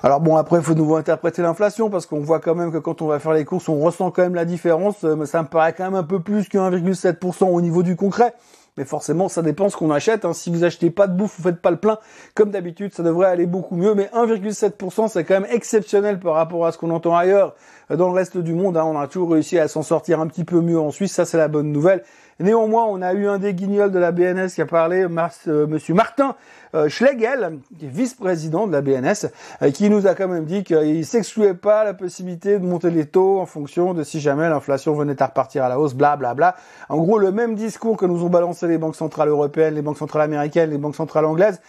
Alors 0.02 0.20
bon, 0.20 0.36
après, 0.36 0.58
il 0.58 0.62
faut 0.62 0.74
nous 0.74 0.94
interpréter 0.96 1.42
l'inflation 1.42 1.90
parce 1.90 2.06
qu'on 2.06 2.20
voit 2.20 2.40
quand 2.40 2.54
même 2.54 2.72
que 2.72 2.78
quand 2.78 3.02
on 3.02 3.06
va 3.06 3.18
faire 3.18 3.32
les 3.32 3.44
courses, 3.44 3.68
on 3.68 3.80
ressent 3.80 4.10
quand 4.10 4.22
même 4.22 4.34
la 4.34 4.44
différence. 4.44 5.04
Euh, 5.04 5.16
mais 5.16 5.26
ça 5.26 5.42
me 5.42 5.48
paraît 5.48 5.72
quand 5.72 5.84
même 5.84 5.94
un 5.94 6.02
peu 6.02 6.20
plus 6.20 6.48
que 6.48 6.58
1,7% 6.58 7.44
au 7.44 7.60
niveau 7.60 7.82
du 7.82 7.96
concret. 7.96 8.34
Mais 8.76 8.84
forcément, 8.84 9.28
ça 9.28 9.42
dépend 9.42 9.68
ce 9.68 9.76
qu'on 9.76 9.90
achète. 9.92 10.24
Hein. 10.24 10.32
Si 10.32 10.50
vous 10.50 10.64
achetez 10.64 10.90
pas 10.90 11.06
de 11.06 11.16
bouffe, 11.16 11.36
vous 11.36 11.44
faites 11.44 11.60
pas 11.60 11.70
le 11.70 11.76
plein, 11.76 11.98
comme 12.34 12.50
d'habitude, 12.50 12.92
ça 12.92 13.04
devrait 13.04 13.28
aller 13.28 13.46
beaucoup 13.46 13.76
mieux. 13.76 13.94
Mais 13.94 14.10
1,7%, 14.12 15.08
c'est 15.08 15.24
quand 15.24 15.34
même 15.34 15.50
exceptionnel 15.50 16.18
par 16.18 16.34
rapport 16.34 16.66
à 16.66 16.72
ce 16.72 16.78
qu'on 16.78 16.90
entend 16.90 17.16
ailleurs. 17.16 17.54
Dans 17.88 18.08
le 18.08 18.14
reste 18.14 18.36
du 18.36 18.52
monde, 18.52 18.76
hein, 18.76 18.84
on 18.84 18.98
a 18.98 19.06
toujours 19.06 19.30
réussi 19.30 19.58
à 19.58 19.68
s'en 19.68 19.82
sortir 19.82 20.20
un 20.20 20.26
petit 20.26 20.44
peu 20.44 20.60
mieux 20.60 20.80
en 20.80 20.90
Suisse. 20.90 21.12
Ça, 21.12 21.24
c'est 21.24 21.38
la 21.38 21.48
bonne 21.48 21.70
nouvelle. 21.70 22.02
Néanmoins, 22.40 22.84
on 22.88 23.00
a 23.00 23.12
eu 23.12 23.28
un 23.28 23.38
des 23.38 23.54
guignols 23.54 23.92
de 23.92 23.98
la 23.98 24.10
BNS 24.10 24.48
qui 24.54 24.60
a 24.60 24.66
parlé, 24.66 25.06
euh, 25.06 25.66
Monsieur 25.68 25.94
Martin 25.94 26.34
euh, 26.74 26.88
Schlegel, 26.88 27.60
qui 27.78 27.86
est 27.86 27.88
vice-président 27.88 28.66
de 28.66 28.72
la 28.72 28.80
BNS, 28.80 29.30
euh, 29.62 29.70
qui 29.70 29.88
nous 29.88 30.08
a 30.08 30.16
quand 30.16 30.26
même 30.26 30.44
dit 30.44 30.64
qu'il 30.64 31.06
s'excluait 31.06 31.54
pas 31.54 31.84
la 31.84 31.94
possibilité 31.94 32.58
de 32.58 32.64
monter 32.64 32.90
les 32.90 33.06
taux 33.06 33.38
en 33.38 33.46
fonction 33.46 33.94
de 33.94 34.02
si 34.02 34.18
jamais 34.18 34.48
l'inflation 34.48 34.94
venait 34.94 35.22
à 35.22 35.26
repartir 35.26 35.62
à 35.62 35.68
la 35.68 35.78
hausse, 35.78 35.94
bla 35.94 36.16
bla 36.16 36.34
bla. 36.34 36.56
En 36.88 36.96
gros, 36.96 37.18
le 37.18 37.30
même 37.30 37.54
discours 37.54 37.96
que 37.96 38.04
nous 38.04 38.24
ont 38.24 38.30
balancé 38.30 38.66
les 38.66 38.78
banques 38.78 38.96
centrales 38.96 39.28
européennes, 39.28 39.74
les 39.74 39.82
banques 39.82 39.98
centrales 39.98 40.22
américaines, 40.22 40.70
les 40.70 40.78
banques 40.78 40.96
centrales 40.96 41.26
anglaises. 41.26 41.60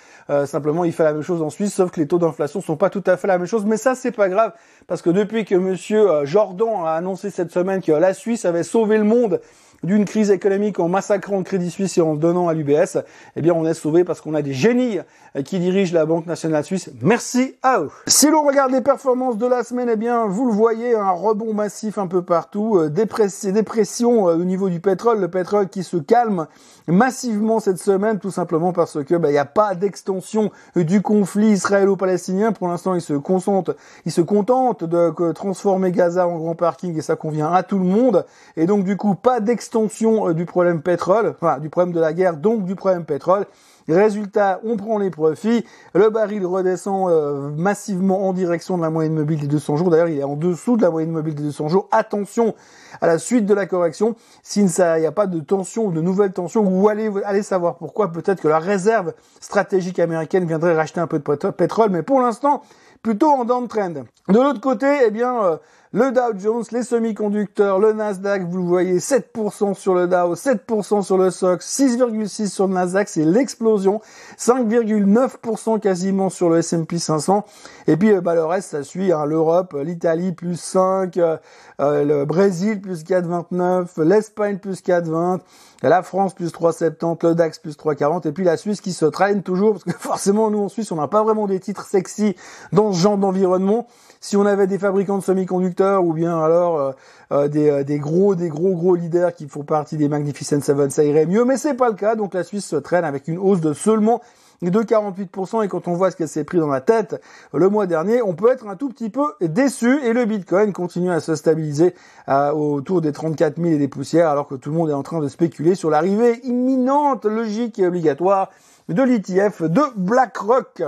simplement, 0.45 0.83
il 0.83 0.93
fait 0.93 1.03
la 1.03 1.13
même 1.13 1.21
chose 1.21 1.43
en 1.43 1.51
Suisse, 1.51 1.75
sauf 1.75 1.91
que 1.91 1.99
les 1.99 2.07
taux 2.07 2.17
d'inflation 2.17 2.61
sont 2.61 2.75
pas 2.75 2.89
tout 2.89 3.03
à 3.05 3.17
fait 3.17 3.27
la 3.27 3.37
même 3.37 3.47
chose. 3.47 3.65
Mais 3.65 3.77
ça, 3.77 3.93
c'est 3.93 4.11
pas 4.11 4.29
grave, 4.29 4.53
parce 4.87 5.03
que 5.03 5.11
depuis 5.11 5.45
que 5.45 5.53
Monsieur 5.53 6.25
Jordan 6.25 6.85
a 6.85 6.95
annoncé 6.95 7.29
cette 7.29 7.51
semaine 7.51 7.81
que 7.81 7.91
la 7.91 8.15
Suisse 8.15 8.45
avait 8.45 8.63
sauvé 8.63 8.97
le 8.97 9.03
monde 9.03 9.39
d'une 9.83 10.05
crise 10.05 10.31
économique 10.31 10.79
en 10.79 10.87
massacrant 10.87 11.37
le 11.37 11.43
Crédit 11.43 11.69
Suisse 11.69 11.97
et 11.97 12.01
en 12.01 12.15
donnant 12.15 12.47
à 12.47 12.53
l'UBS, 12.53 12.99
eh 13.35 13.41
bien 13.41 13.53
on 13.53 13.65
est 13.65 13.73
sauvé 13.73 14.03
parce 14.03 14.21
qu'on 14.21 14.33
a 14.33 14.41
des 14.41 14.53
génies 14.53 14.99
qui 15.43 15.59
dirigent 15.59 15.93
la 15.93 16.05
Banque 16.05 16.25
nationale 16.25 16.63
suisse. 16.63 16.89
Merci 17.01 17.55
à 17.61 17.79
eux. 17.79 17.89
Si 18.07 18.29
l'on 18.29 18.45
regarde 18.45 18.71
les 18.71 18.81
performances 18.81 19.37
de 19.37 19.45
la 19.45 19.63
semaine, 19.63 19.89
eh 19.91 19.95
bien 19.95 20.25
vous 20.27 20.45
le 20.45 20.53
voyez, 20.53 20.95
un 20.95 21.11
rebond 21.11 21.53
massif 21.53 21.97
un 21.97 22.07
peu 22.07 22.21
partout, 22.21 22.77
euh, 22.77 22.89
dépression 22.89 24.29
euh, 24.29 24.35
au 24.35 24.45
niveau 24.45 24.69
du 24.69 24.79
pétrole, 24.79 25.19
le 25.19 25.27
pétrole 25.29 25.67
qui 25.67 25.83
se 25.83 25.97
calme 25.97 26.47
massivement 26.87 27.59
cette 27.59 27.79
semaine, 27.79 28.19
tout 28.19 28.31
simplement 28.31 28.71
parce 28.71 29.03
que 29.03 29.15
bah, 29.15 29.29
il 29.29 29.33
n'y 29.33 29.37
a 29.37 29.45
pas 29.45 29.75
d'extension 29.75 30.51
du 30.75 31.01
conflit 31.01 31.49
israélo-palestinien. 31.49 32.51
Pour 32.51 32.67
l'instant, 32.67 32.93
il 32.93 33.01
se 33.01 33.13
concentre, 33.13 33.75
il 34.05 34.11
se 34.11 34.21
contente 34.21 34.83
de 34.83 35.31
transformer 35.31 35.91
Gaza 35.91 36.27
en 36.27 36.37
grand 36.37 36.55
parking 36.55 36.97
et 36.97 37.01
ça 37.01 37.15
convient 37.15 37.51
à 37.51 37.63
tout 37.63 37.79
le 37.79 37.85
monde. 37.85 38.25
Et 38.55 38.67
donc 38.67 38.83
du 38.83 38.97
coup, 38.97 39.15
pas 39.15 39.39
d'extension 39.39 39.64
euh, 39.73 40.33
du 40.33 40.45
problème 40.45 40.81
pétrole, 40.81 41.35
du 41.61 41.69
problème 41.69 41.93
de 41.93 41.99
la 41.99 42.13
guerre, 42.13 42.37
donc 42.37 42.65
du 42.65 42.75
problème 42.75 43.05
pétrole. 43.05 43.45
Résultat, 43.87 44.61
on 44.63 44.77
prend 44.77 44.97
les 44.97 45.11
profits, 45.11 45.63
le 45.93 46.09
baril 46.09 46.43
redescend 46.45 47.07
euh, 47.07 47.51
massivement 47.55 48.27
en 48.27 48.33
direction 48.33 48.77
de 48.77 48.81
la 48.81 48.89
moyenne 48.89 49.13
mobile 49.13 49.39
des 49.39 49.47
200 49.47 49.77
jours. 49.77 49.91
D'ailleurs, 49.91 50.07
il 50.07 50.17
est 50.17 50.23
en 50.23 50.35
dessous 50.35 50.75
de 50.75 50.81
la 50.81 50.89
moyenne 50.89 51.11
mobile 51.11 51.35
des 51.35 51.43
200 51.43 51.67
jours. 51.67 51.87
Attention 51.91 52.55
à 52.99 53.05
la 53.05 53.19
suite 53.19 53.45
de 53.45 53.53
la 53.53 53.67
correction. 53.67 54.15
S'il 54.41 54.65
n'y 54.65 55.05
a 55.05 55.11
pas 55.11 55.27
de 55.27 55.39
tension 55.39 55.85
ou 55.85 55.91
de 55.91 56.01
nouvelles 56.01 56.33
tensions, 56.33 56.63
vous 56.63 56.89
allez, 56.89 57.11
allez 57.25 57.43
savoir 57.43 57.75
pourquoi. 57.75 58.11
Peut-être 58.11 58.41
que 58.41 58.47
la 58.47 58.57
réserve 58.57 59.13
stratégique 59.39 59.99
américaine 59.99 60.45
viendrait 60.45 60.75
racheter 60.75 60.99
un 60.99 61.07
peu 61.07 61.19
de 61.19 61.49
pétrole, 61.51 61.91
mais 61.91 62.01
pour 62.01 62.21
l'instant, 62.21 62.63
plutôt 63.03 63.29
en 63.29 63.45
downtrend. 63.45 63.89
De 64.29 64.39
l'autre 64.39 64.61
côté, 64.61 64.87
eh 65.05 65.11
bien, 65.11 65.43
euh, 65.43 65.57
le 65.95 66.11
Dow 66.11 66.37
Jones, 66.37 66.65
les 66.73 66.83
semi-conducteurs, 66.83 67.79
le 67.79 67.93
Nasdaq, 67.93 68.43
vous 68.43 68.57
le 68.57 68.65
voyez, 68.65 68.97
7% 68.97 69.75
sur 69.75 69.95
le 69.95 70.09
Dow, 70.09 70.35
7% 70.35 71.01
sur 71.01 71.17
le 71.17 71.31
SOX, 71.31 71.65
6,6% 71.65 72.49
sur 72.49 72.67
le 72.67 72.73
Nasdaq, 72.73 73.07
c'est 73.07 73.23
l'explosion, 73.23 74.01
5,9% 74.37 75.79
quasiment 75.79 76.29
sur 76.29 76.49
le 76.49 76.57
S&P 76.57 76.99
500. 76.99 77.45
Et 77.87 77.95
puis 77.95 78.11
euh, 78.11 78.19
bah, 78.19 78.35
le 78.35 78.43
reste, 78.43 78.71
ça 78.71 78.83
suit, 78.83 79.13
hein, 79.13 79.25
l'Europe, 79.25 79.73
l'Italie 79.85 80.33
plus 80.33 80.59
5, 80.59 81.15
euh, 81.15 81.37
le 81.79 82.25
Brésil 82.25 82.81
plus 82.81 83.05
4,29, 83.05 84.03
l'Espagne 84.03 84.57
plus 84.57 84.83
4,20, 84.83 85.39
la 85.81 86.03
France 86.03 86.33
plus 86.33 86.51
3,70, 86.51 87.27
le 87.27 87.35
DAX 87.35 87.59
plus 87.59 87.77
3,40, 87.77 88.27
et 88.27 88.31
puis 88.31 88.43
la 88.43 88.57
Suisse 88.57 88.81
qui 88.81 88.93
se 88.93 89.05
traîne 89.05 89.43
toujours, 89.43 89.73
parce 89.73 89.83
que 89.83 89.91
forcément, 89.99 90.49
nous 90.49 90.59
en 90.59 90.69
Suisse, 90.69 90.91
on 90.91 90.95
n'a 90.95 91.07
pas 91.07 91.23
vraiment 91.23 91.47
des 91.47 91.59
titres 91.59 91.85
sexy 91.85 92.35
dans 92.71 92.91
ce 92.91 92.99
genre 92.99 93.17
d'environnement. 93.17 93.87
Si 94.21 94.37
on 94.37 94.45
avait 94.45 94.67
des 94.67 94.79
fabricants 94.79 95.17
de 95.17 95.23
semi-conducteurs, 95.23 96.03
ou 96.03 96.13
bien 96.13 96.39
alors 96.39 96.95
des, 97.31 97.83
des, 97.83 97.99
gros 97.99 98.33
des 98.33 98.49
gros 98.49 98.73
gros 98.73 98.95
leaders 98.95 99.35
qui 99.35 99.47
font 99.47 99.63
partie 99.63 99.97
des 99.97 100.07
Magnificent 100.07 100.61
Seven, 100.61 100.89
ça 100.89 101.03
irait 101.03 101.27
mieux, 101.27 101.45
mais 101.45 101.57
c'est 101.57 101.75
pas 101.75 101.89
le 101.89 101.95
cas. 101.95 102.15
Donc 102.15 102.33
la 102.33 102.43
Suisse 102.43 102.65
se 102.65 102.75
traîne 102.75 103.05
avec 103.05 103.27
une 103.27 103.37
hausse 103.37 103.61
de 103.61 103.73
seulement 103.73 104.21
de 104.61 104.81
48% 104.81 105.63
et 105.63 105.67
quand 105.67 105.87
on 105.87 105.93
voit 105.93 106.11
ce 106.11 106.15
qu'elle 106.15 106.27
s'est 106.27 106.43
pris 106.43 106.57
dans 106.57 106.67
la 106.67 106.81
tête 106.81 107.21
le 107.53 107.69
mois 107.69 107.87
dernier, 107.87 108.21
on 108.21 108.33
peut 108.33 108.51
être 108.51 108.67
un 108.67 108.75
tout 108.75 108.89
petit 108.89 109.09
peu 109.09 109.33
déçu 109.41 110.03
et 110.03 110.13
le 110.13 110.25
Bitcoin 110.25 110.73
continue 110.73 111.11
à 111.11 111.19
se 111.19 111.35
stabiliser 111.35 111.93
euh, 112.29 112.51
autour 112.51 113.01
des 113.01 113.11
34 113.11 113.57
000 113.57 113.73
et 113.73 113.77
des 113.77 113.87
poussières 113.87 114.29
alors 114.29 114.47
que 114.47 114.55
tout 114.55 114.69
le 114.69 114.75
monde 114.75 114.89
est 114.89 114.93
en 114.93 115.03
train 115.03 115.19
de 115.19 115.27
spéculer 115.27 115.75
sur 115.75 115.89
l'arrivée 115.89 116.39
imminente, 116.43 117.25
logique 117.25 117.79
et 117.79 117.87
obligatoire 117.87 118.49
de 118.89 119.01
l'ETF 119.01 119.63
de 119.63 119.81
BlackRock. 119.95 120.83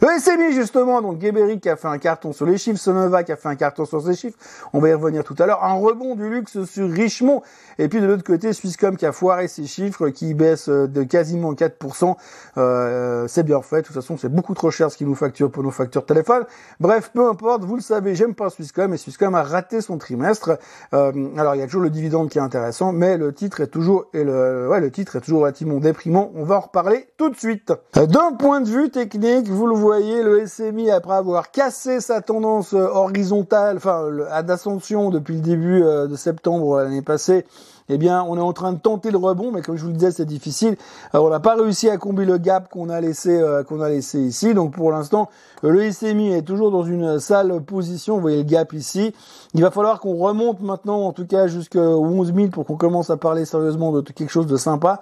Le 0.00 0.08
SMI 0.18 0.52
justement, 0.52 1.00
donc 1.02 1.20
Geberic 1.20 1.66
a 1.66 1.76
fait 1.76 1.88
un 1.88 1.98
carton 1.98 2.32
sur 2.32 2.46
les 2.46 2.58
chiffres, 2.58 2.78
Sonova 2.78 3.22
qui 3.22 3.32
a 3.32 3.36
fait 3.36 3.48
un 3.48 3.54
carton 3.54 3.84
sur 3.84 4.02
ses 4.02 4.14
chiffres, 4.14 4.38
on 4.72 4.80
va 4.80 4.88
y 4.88 4.94
revenir 4.94 5.24
tout 5.24 5.36
à 5.38 5.46
l'heure, 5.46 5.62
un 5.64 5.74
rebond 5.74 6.14
du 6.14 6.28
luxe 6.28 6.64
sur 6.64 6.90
Richemont, 6.90 7.42
et 7.78 7.88
puis 7.88 8.00
de 8.00 8.06
l'autre 8.06 8.24
côté 8.24 8.52
Swisscom 8.52 8.96
qui 8.96 9.06
a 9.06 9.12
foiré 9.12 9.46
ses 9.46 9.66
chiffres, 9.66 10.08
qui 10.08 10.34
baisse 10.34 10.68
de 10.68 11.02
quasiment 11.04 11.52
4%, 11.52 12.16
euh, 12.56 13.26
c'est 13.28 13.44
bien 13.44 13.62
fait, 13.62 13.82
de 13.82 13.86
toute 13.86 13.94
façon 13.94 14.16
c'est 14.16 14.28
beaucoup 14.28 14.54
trop 14.54 14.70
cher 14.70 14.90
ce 14.90 14.96
qu'ils 14.96 15.06
nous 15.06 15.14
facturent 15.14 15.50
pour 15.50 15.62
nos 15.62 15.70
factures 15.70 16.04
téléphone, 16.04 16.44
bref, 16.80 17.10
peu 17.14 17.28
importe, 17.28 17.64
vous 17.64 17.76
le 17.76 17.82
savez, 17.82 18.14
j'aime 18.14 18.34
pas 18.34 18.50
Swisscom, 18.50 18.92
et 18.94 18.96
Swisscom 18.96 19.34
a 19.34 19.42
raté 19.42 19.80
son 19.80 19.98
trimestre, 19.98 20.58
euh, 20.92 21.12
alors 21.36 21.54
il 21.54 21.58
y 21.58 21.62
a 21.62 21.66
toujours 21.66 21.82
le 21.82 21.90
dividende 21.90 22.30
qui 22.30 22.38
est 22.38 22.42
intéressant, 22.42 22.92
mais 22.92 23.16
le 23.16 23.32
titre 23.32 23.60
est 23.60 23.68
toujours, 23.68 24.06
et 24.12 24.24
le, 24.24 24.68
ouais, 24.68 24.90
titre 24.90 25.16
est 25.16 25.20
toujours 25.20 25.42
relativement 25.42 25.78
déprimant, 25.78 26.30
on 26.34 26.44
va 26.44 26.56
en 26.56 26.60
reparler 26.60 27.08
tout 27.16 27.30
de 27.30 27.36
suite. 27.36 27.72
D'un 27.94 28.32
point 28.32 28.60
de 28.60 28.68
vue 28.68 28.90
technique, 28.90 29.48
vous 29.48 29.66
le 29.66 29.74
voyez, 29.84 30.22
le 30.22 30.46
SMI, 30.46 30.90
après 30.90 31.14
avoir 31.14 31.50
cassé 31.50 32.00
sa 32.00 32.20
tendance 32.20 32.74
euh, 32.74 32.86
horizontale, 32.86 33.76
enfin, 33.76 34.08
d'ascension 34.42 35.10
depuis 35.10 35.34
le 35.34 35.40
début 35.40 35.82
euh, 35.82 36.06
de 36.06 36.16
septembre 36.16 36.82
l'année 36.82 37.02
passée, 37.02 37.44
eh 37.88 37.98
bien, 37.98 38.22
on 38.22 38.36
est 38.36 38.40
en 38.40 38.52
train 38.52 38.72
de 38.72 38.78
tenter 38.78 39.10
le 39.10 39.18
rebond, 39.18 39.52
mais 39.52 39.60
comme 39.60 39.76
je 39.76 39.82
vous 39.82 39.90
le 39.90 39.94
disais, 39.94 40.10
c'est 40.10 40.24
difficile. 40.24 40.76
on 41.12 41.28
n'a 41.28 41.40
pas 41.40 41.54
réussi 41.54 41.90
à 41.90 41.98
combler 41.98 42.24
le 42.24 42.38
gap 42.38 42.70
qu'on 42.70 42.88
a 42.88 43.00
laissé 43.00 43.38
euh, 43.38 43.62
qu'on 43.62 43.80
a 43.80 43.88
laissé 43.88 44.20
ici. 44.20 44.54
Donc, 44.54 44.72
pour 44.72 44.90
l'instant, 44.90 45.28
le 45.62 45.90
SMI 45.90 46.32
est 46.32 46.42
toujours 46.42 46.70
dans 46.70 46.84
une 46.84 47.18
sale 47.18 47.60
position. 47.60 48.14
Vous 48.14 48.22
voyez 48.22 48.38
le 48.38 48.44
gap 48.44 48.72
ici. 48.72 49.14
Il 49.52 49.62
va 49.62 49.70
falloir 49.70 50.00
qu'on 50.00 50.16
remonte 50.16 50.60
maintenant, 50.60 51.02
en 51.02 51.12
tout 51.12 51.26
cas, 51.26 51.46
jusqu'aux 51.46 51.78
11 51.78 52.34
000 52.34 52.48
pour 52.48 52.64
qu'on 52.64 52.76
commence 52.76 53.10
à 53.10 53.16
parler 53.16 53.44
sérieusement 53.44 53.92
de 53.92 54.00
quelque 54.00 54.30
chose 54.30 54.46
de 54.46 54.56
sympa. 54.56 55.00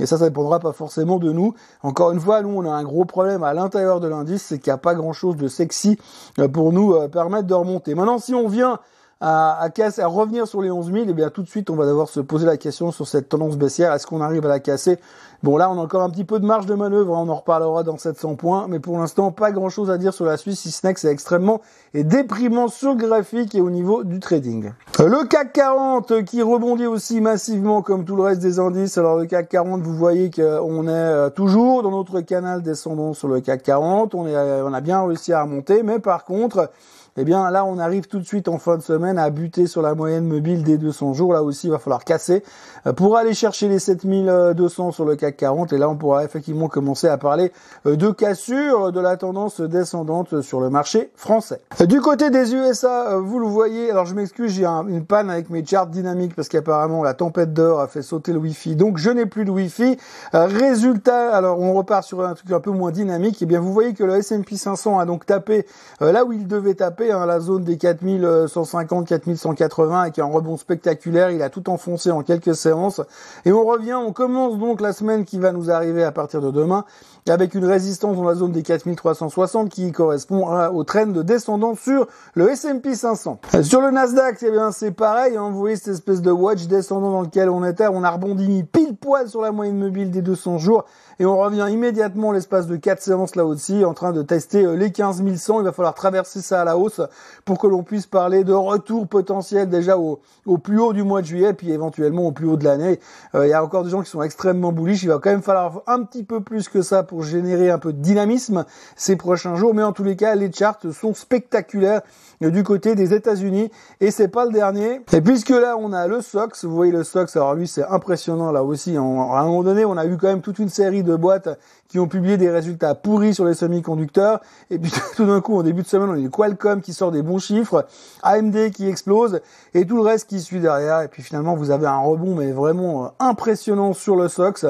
Et 0.00 0.06
ça, 0.06 0.18
ça 0.18 0.28
dépendra 0.28 0.58
pas 0.58 0.72
forcément 0.72 1.18
de 1.18 1.30
nous. 1.30 1.54
Encore 1.82 2.10
une 2.12 2.20
fois, 2.20 2.42
nous, 2.42 2.50
on 2.50 2.64
a 2.64 2.72
un 2.72 2.82
gros 2.82 3.04
problème 3.04 3.42
à 3.42 3.54
l'intérieur 3.54 4.00
de 4.00 4.08
l'indice, 4.08 4.42
c'est 4.42 4.58
qu'il 4.58 4.70
n'y 4.70 4.74
a 4.74 4.78
pas 4.78 4.94
grand 4.94 5.12
chose 5.12 5.36
de 5.36 5.46
sexy 5.46 5.98
euh, 6.38 6.48
pour 6.48 6.72
nous 6.72 6.94
euh, 6.94 7.08
permettre 7.08 7.46
de 7.46 7.54
remonter. 7.54 7.94
Maintenant, 7.94 8.18
si 8.18 8.34
on 8.34 8.48
vient 8.48 8.80
à, 9.20 9.60
à, 9.60 9.70
casser, 9.70 10.00
à 10.02 10.06
revenir 10.06 10.46
sur 10.46 10.62
les 10.62 10.70
11 10.70 10.92
000, 10.92 10.96
et 11.08 11.12
bien 11.12 11.30
tout 11.30 11.42
de 11.42 11.48
suite, 11.48 11.70
on 11.70 11.76
va 11.76 11.86
devoir 11.86 12.08
se 12.08 12.20
poser 12.20 12.46
la 12.46 12.56
question 12.56 12.90
sur 12.90 13.06
cette 13.06 13.28
tendance 13.28 13.56
baissière. 13.56 13.92
Est-ce 13.92 14.06
qu'on 14.06 14.20
arrive 14.20 14.44
à 14.46 14.48
la 14.48 14.60
casser? 14.60 14.98
Bon, 15.42 15.56
là, 15.56 15.70
on 15.70 15.78
a 15.78 15.82
encore 15.82 16.02
un 16.02 16.10
petit 16.10 16.24
peu 16.24 16.38
de 16.38 16.44
marge 16.44 16.66
de 16.66 16.74
manœuvre. 16.74 17.16
Hein, 17.16 17.24
on 17.26 17.28
en 17.30 17.36
reparlera 17.36 17.82
dans 17.82 17.96
700 17.96 18.34
points. 18.34 18.66
Mais 18.68 18.78
pour 18.78 18.98
l'instant, 18.98 19.32
pas 19.32 19.52
grand-chose 19.52 19.90
à 19.90 19.96
dire 19.96 20.12
sur 20.12 20.26
la 20.26 20.36
Suisse, 20.36 20.60
si 20.60 20.70
ce 20.70 20.86
n'est 20.86 20.92
que 20.92 21.00
c'est 21.00 21.10
extrêmement 21.10 21.62
et 21.94 22.04
déprimant 22.04 22.68
sur 22.68 22.90
le 22.90 22.96
graphique 22.96 23.54
et 23.54 23.62
au 23.62 23.70
niveau 23.70 24.04
du 24.04 24.20
trading. 24.20 24.72
Euh, 25.00 25.08
le 25.08 25.26
CAC 25.26 25.54
40 25.54 26.24
qui 26.24 26.42
rebondit 26.42 26.86
aussi 26.86 27.22
massivement 27.22 27.80
comme 27.80 28.04
tout 28.04 28.16
le 28.16 28.22
reste 28.22 28.42
des 28.42 28.58
indices. 28.58 28.98
Alors 28.98 29.16
le 29.16 29.24
CAC 29.24 29.48
40, 29.48 29.80
vous 29.80 29.94
voyez 29.94 30.30
qu'on 30.30 30.86
est 30.86 30.90
euh, 30.90 31.30
toujours 31.30 31.82
dans 31.82 31.90
notre 31.90 32.20
canal 32.20 32.62
descendant 32.62 33.14
sur 33.14 33.28
le 33.28 33.40
CAC 33.40 33.62
40. 33.62 34.14
On, 34.14 34.26
est, 34.26 34.36
euh, 34.36 34.66
on 34.66 34.74
a 34.74 34.82
bien 34.82 35.02
réussi 35.02 35.32
à 35.32 35.42
remonter. 35.42 35.82
Mais 35.82 36.00
par 36.00 36.26
contre 36.26 36.70
eh 37.16 37.24
bien 37.24 37.50
là 37.50 37.64
on 37.64 37.78
arrive 37.78 38.06
tout 38.06 38.18
de 38.18 38.24
suite 38.24 38.48
en 38.48 38.58
fin 38.58 38.76
de 38.76 38.82
semaine 38.82 39.18
à 39.18 39.30
buter 39.30 39.66
sur 39.66 39.82
la 39.82 39.94
moyenne 39.94 40.24
mobile 40.24 40.62
des 40.62 40.78
200 40.78 41.14
jours. 41.14 41.32
Là 41.32 41.42
aussi 41.42 41.66
il 41.66 41.70
va 41.70 41.78
falloir 41.78 42.04
casser 42.04 42.42
euh, 42.86 42.92
pour 42.92 43.16
aller 43.16 43.34
chercher 43.34 43.68
les 43.68 43.78
7200 43.78 44.92
sur 44.92 45.04
le 45.04 45.16
CAC 45.16 45.36
40 45.36 45.72
et 45.72 45.78
là 45.78 45.88
on 45.88 45.96
pourra 45.96 46.24
effectivement 46.24 46.68
commencer 46.68 47.08
à 47.08 47.18
parler 47.18 47.52
euh, 47.86 47.96
de 47.96 48.10
cassure 48.10 48.92
de 48.92 49.00
la 49.00 49.16
tendance 49.16 49.60
descendante 49.60 50.40
sur 50.40 50.60
le 50.60 50.70
marché 50.70 51.10
français. 51.16 51.60
Du 51.86 52.00
côté 52.00 52.30
des 52.30 52.54
USA, 52.54 53.12
euh, 53.12 53.20
vous 53.20 53.38
le 53.38 53.46
voyez, 53.46 53.90
alors 53.90 54.06
je 54.06 54.14
m'excuse, 54.14 54.52
j'ai 54.52 54.66
une 54.66 55.04
panne 55.04 55.30
avec 55.30 55.50
mes 55.50 55.64
charts 55.64 55.88
dynamiques 55.88 56.36
parce 56.36 56.48
qu'apparemment 56.48 57.02
la 57.02 57.14
tempête 57.14 57.52
d'or 57.52 57.80
a 57.80 57.88
fait 57.88 58.02
sauter 58.02 58.32
le 58.32 58.38
Wi-Fi, 58.38 58.76
donc 58.76 58.98
je 58.98 59.10
n'ai 59.10 59.26
plus 59.26 59.44
de 59.44 59.50
Wi-Fi. 59.50 59.96
Résultat, 60.32 61.34
alors 61.34 61.58
on 61.58 61.74
repart 61.74 62.04
sur 62.04 62.24
un 62.24 62.34
truc 62.34 62.50
un 62.52 62.60
peu 62.60 62.70
moins 62.70 62.90
dynamique, 62.90 63.42
et 63.42 63.44
eh 63.44 63.46
bien 63.46 63.60
vous 63.60 63.72
voyez 63.72 63.94
que 63.94 64.04
le 64.04 64.14
S&P 64.16 64.56
500 64.56 64.98
a 64.98 65.06
donc 65.06 65.26
tapé 65.26 65.66
là 66.00 66.24
où 66.24 66.32
il 66.32 66.46
devait 66.46 66.74
taper 66.74 66.99
Hein, 67.08 67.24
la 67.24 67.40
zone 67.40 67.64
des 67.64 67.78
4150, 67.78 69.08
4180 69.08 70.00
avec 70.02 70.18
un 70.18 70.26
rebond 70.26 70.58
spectaculaire. 70.58 71.30
Il 71.30 71.40
a 71.40 71.48
tout 71.48 71.70
enfoncé 71.70 72.10
en 72.10 72.22
quelques 72.22 72.54
séances. 72.54 73.00
Et 73.46 73.52
on 73.52 73.64
revient, 73.64 73.94
on 73.94 74.12
commence 74.12 74.58
donc 74.58 74.82
la 74.82 74.92
semaine 74.92 75.24
qui 75.24 75.38
va 75.38 75.52
nous 75.52 75.70
arriver 75.70 76.04
à 76.04 76.12
partir 76.12 76.42
de 76.42 76.50
demain 76.50 76.84
avec 77.28 77.54
une 77.54 77.64
résistance 77.64 78.16
dans 78.16 78.24
la 78.24 78.34
zone 78.34 78.52
des 78.52 78.62
4360 78.62 79.68
qui 79.70 79.92
correspond 79.92 80.48
au 80.72 80.84
trend 80.84 81.06
de 81.06 81.22
descendant 81.22 81.74
sur 81.74 82.06
le 82.34 82.50
S&P 82.50 82.94
500. 82.94 83.40
Sur 83.62 83.80
le 83.80 83.90
Nasdaq, 83.90 84.38
eh 84.42 84.50
bien 84.50 84.72
c'est 84.72 84.90
pareil, 84.90 85.36
hein, 85.36 85.48
vous 85.50 85.58
voyez 85.58 85.76
cette 85.76 85.94
espèce 85.94 86.22
de 86.22 86.30
watch 86.30 86.66
descendant 86.66 87.12
dans 87.12 87.22
lequel 87.22 87.48
on 87.48 87.64
était, 87.64 87.86
on 87.88 88.02
a 88.02 88.10
rebondi 88.10 88.64
pile 88.64 88.96
poil 88.96 89.28
sur 89.28 89.42
la 89.42 89.52
moyenne 89.52 89.78
mobile 89.78 90.10
des 90.10 90.22
200 90.22 90.58
jours 90.58 90.84
et 91.20 91.26
on 91.26 91.36
revient 91.36 91.66
immédiatement 91.70 92.32
l'espace 92.32 92.66
de 92.66 92.76
4 92.76 93.02
séances 93.02 93.36
là 93.36 93.44
aussi 93.44 93.84
en 93.84 93.92
train 93.92 94.12
de 94.12 94.22
tester 94.22 94.64
euh, 94.64 94.72
les 94.72 94.90
15 94.90 95.22
100. 95.36 95.60
Il 95.60 95.64
va 95.64 95.72
falloir 95.72 95.94
traverser 95.94 96.40
ça 96.40 96.62
à 96.62 96.64
la 96.64 96.78
hausse 96.78 97.02
pour 97.44 97.58
que 97.58 97.66
l'on 97.66 97.82
puisse 97.82 98.06
parler 98.06 98.42
de 98.42 98.54
retour 98.54 99.06
potentiel 99.06 99.68
déjà 99.68 99.98
au, 99.98 100.18
plus 100.64 100.80
haut 100.80 100.94
du 100.94 101.02
mois 101.02 101.20
de 101.20 101.26
juillet 101.26 101.52
puis 101.52 101.72
éventuellement 101.72 102.26
au 102.26 102.32
plus 102.32 102.48
haut 102.48 102.56
de 102.56 102.64
l'année. 102.64 103.00
Euh, 103.34 103.46
il 103.46 103.50
y 103.50 103.52
a 103.52 103.62
encore 103.62 103.84
des 103.84 103.90
gens 103.90 104.02
qui 104.02 104.08
sont 104.08 104.22
extrêmement 104.22 104.72
bullish. 104.72 105.02
Il 105.02 105.10
va 105.10 105.18
quand 105.18 105.28
même 105.28 105.42
falloir 105.42 105.82
un 105.86 106.02
petit 106.04 106.24
peu 106.24 106.40
plus 106.40 106.70
que 106.70 106.80
ça 106.80 107.02
pour 107.02 107.22
générer 107.22 107.68
un 107.68 107.78
peu 107.78 107.92
de 107.92 108.00
dynamisme 108.00 108.64
ces 108.96 109.16
prochains 109.16 109.56
jours. 109.56 109.74
Mais 109.74 109.82
en 109.82 109.92
tous 109.92 110.04
les 110.04 110.16
cas, 110.16 110.34
les 110.34 110.50
charts 110.50 110.78
sont 110.90 111.12
spectaculaires 111.12 112.00
du 112.40 112.62
côté 112.62 112.94
des 112.94 113.12
États-Unis 113.12 113.70
et 114.00 114.10
c'est 114.10 114.28
pas 114.28 114.46
le 114.46 114.52
dernier. 114.52 115.02
Et 115.12 115.20
puisque 115.20 115.50
là 115.50 115.76
on 115.78 115.92
a 115.92 116.06
le 116.06 116.22
SOX, 116.22 116.64
vous 116.64 116.74
voyez 116.74 116.92
le 116.92 117.04
SOX, 117.04 117.36
alors 117.36 117.54
lui 117.54 117.68
c'est 117.68 117.84
impressionnant 117.84 118.50
là 118.50 118.64
aussi. 118.64 118.96
à 118.96 119.00
un 119.00 119.44
moment 119.44 119.62
donné, 119.62 119.84
on 119.84 119.98
a 119.98 120.06
eu 120.06 120.16
quand 120.16 120.28
même 120.28 120.40
toute 120.40 120.58
une 120.58 120.70
série 120.70 121.02
de 121.02 121.09
boîtes 121.16 121.48
qui 121.88 121.98
ont 121.98 122.06
publié 122.06 122.36
des 122.36 122.50
résultats 122.50 122.94
pourris 122.94 123.34
sur 123.34 123.44
les 123.44 123.54
semi-conducteurs. 123.54 124.40
Et 124.70 124.78
puis 124.78 124.92
tout 125.16 125.26
d'un 125.26 125.40
coup, 125.40 125.56
en 125.56 125.62
début 125.62 125.82
de 125.82 125.86
semaine, 125.86 126.08
on 126.08 126.14
a 126.14 126.18
eu 126.18 126.30
Qualcomm 126.30 126.80
qui 126.80 126.92
sort 126.92 127.10
des 127.10 127.22
bons 127.22 127.38
chiffres, 127.38 127.86
AMD 128.22 128.70
qui 128.70 128.86
explose, 128.86 129.40
et 129.74 129.84
tout 129.84 129.96
le 129.96 130.02
reste 130.02 130.28
qui 130.28 130.40
suit 130.40 130.60
derrière. 130.60 131.02
Et 131.02 131.08
puis 131.08 131.22
finalement, 131.22 131.54
vous 131.54 131.70
avez 131.70 131.86
un 131.86 131.98
rebond, 131.98 132.34
mais 132.36 132.52
vraiment 132.52 133.04
euh, 133.04 133.08
impressionnant 133.18 133.92
sur 133.92 134.16
le 134.16 134.28
SOX. 134.28 134.66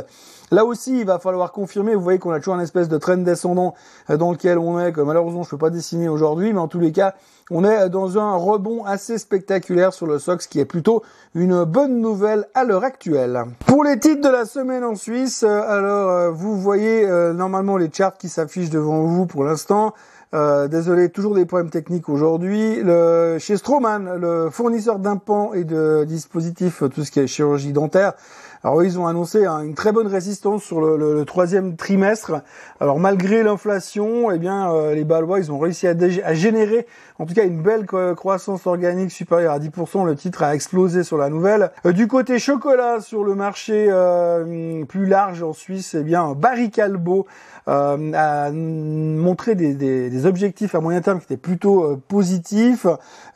Là 0.53 0.65
aussi, 0.65 0.99
il 1.01 1.07
va 1.07 1.21
falloir 1.21 1.53
confirmer. 1.53 1.95
Vous 1.95 2.01
voyez 2.01 2.19
qu'on 2.19 2.33
a 2.33 2.39
toujours 2.39 2.55
un 2.55 2.61
espèce 2.61 2.89
de 2.89 2.99
train 2.99 3.17
descendant 3.17 3.75
euh, 4.11 4.17
dans 4.17 4.33
lequel 4.33 4.59
on 4.59 4.81
est, 4.81 4.93
que 4.93 5.01
malheureusement 5.01 5.45
je 5.45 5.51
peux 5.51 5.59
pas 5.59 5.71
dessiner 5.71 6.09
aujourd'hui, 6.09 6.53
mais 6.53 6.59
en 6.59 6.67
tous 6.67 6.81
les 6.81 6.91
cas, 6.91 7.15
on 7.53 7.65
est 7.65 7.89
dans 7.89 8.19
un 8.19 8.35
rebond 8.35 8.85
assez 8.85 9.19
spectaculaire 9.19 9.93
sur 9.93 10.07
le 10.07 10.19
SOX, 10.19 10.49
qui 10.49 10.59
est 10.59 10.65
plutôt 10.65 11.03
une 11.37 11.63
bonne 11.63 12.01
nouvelle 12.01 12.47
à 12.55 12.65
l'heure 12.65 12.83
actuelle. 12.83 13.45
Pour 13.67 13.85
les 13.85 14.01
titres 14.01 14.23
de 14.23 14.33
la 14.33 14.45
semaine 14.45 14.83
en 14.83 14.97
Suisse, 14.97 15.45
euh, 15.47 15.63
alors 15.69 16.11
euh, 16.11 16.31
vous 16.31 16.59
voyez 16.59 17.07
normalement 17.33 17.77
les 17.77 17.91
charts 17.93 18.19
qui 18.19 18.29
s'affichent 18.29 18.71
devant 18.71 19.05
vous 19.05 19.27
pour 19.27 19.45
l'instant. 19.45 19.95
désolé, 20.33 21.11
toujours 21.11 21.35
des 21.35 21.45
problèmes 21.45 21.71
techniques 21.71 22.09
aujourd'hui. 22.09 22.79
Chez 23.39 23.57
Straumann, 23.57 24.17
le 24.17 24.49
fournisseur 24.51 24.99
d'implants 24.99 25.53
et 25.55 25.65
de 25.65 26.05
dispositifs, 26.07 26.83
tout 26.93 27.05
ce 27.05 27.11
qui 27.11 27.21
est 27.21 27.27
chirurgie 27.27 27.73
dentaire, 27.73 28.15
alors 28.63 28.85
ils 28.85 28.99
ont 28.99 29.07
annoncé 29.07 29.47
hein, 29.47 29.63
une 29.63 29.75
très 29.75 29.91
bonne 29.91 30.07
résistance 30.07 30.63
sur 30.63 30.83
le, 30.83 31.25
troisième 31.25 31.77
trimestre. 31.77 32.43
Alors 32.79 32.99
malgré 32.99 33.43
l'inflation, 33.43 34.31
eh 34.31 34.39
bien 34.39 34.71
euh, 34.71 34.95
les 34.95 35.05
Balois 35.05 35.39
ils 35.39 35.51
ont 35.51 35.59
réussi 35.59 35.87
à, 35.87 36.35
générer 36.35 36.87
en 37.19 37.25
tout 37.25 37.33
cas 37.33 37.45
une 37.45 37.63
belle 37.63 37.87
croissance 37.87 38.67
organique 38.67 39.13
supérieure 39.13 39.55
à 39.55 39.59
10%. 39.59 40.05
Le 40.05 40.15
titre 40.15 40.43
a 40.43 40.55
explosé 40.55 41.05
sur 41.05 41.17
la 41.17 41.31
nouvelle. 41.31 41.71
Euh, 41.87 41.93
du 41.93 42.07
côté 42.07 42.39
chocolat 42.39 43.01
sur 43.01 43.25
le 43.25 43.35
marché 43.35 43.87
euh, 43.89 44.85
plus 44.85 45.07
large 45.07 45.43
en 45.43 45.55
Suisse, 45.55 45.97
eh 45.99 46.03
bien 46.03 46.35
Barry 46.35 46.71
Calbo 46.71 47.27
a 47.67 48.51
montré 48.51 49.55
des, 49.55 49.75
des, 49.75 50.27
objectifs 50.27 50.75
à 50.75 50.81
moyen 50.81 51.01
terme 51.03 51.21
qui 51.21 51.27
étaient 51.27 51.37
plutôt 51.37 51.97
positifs. 52.09 52.85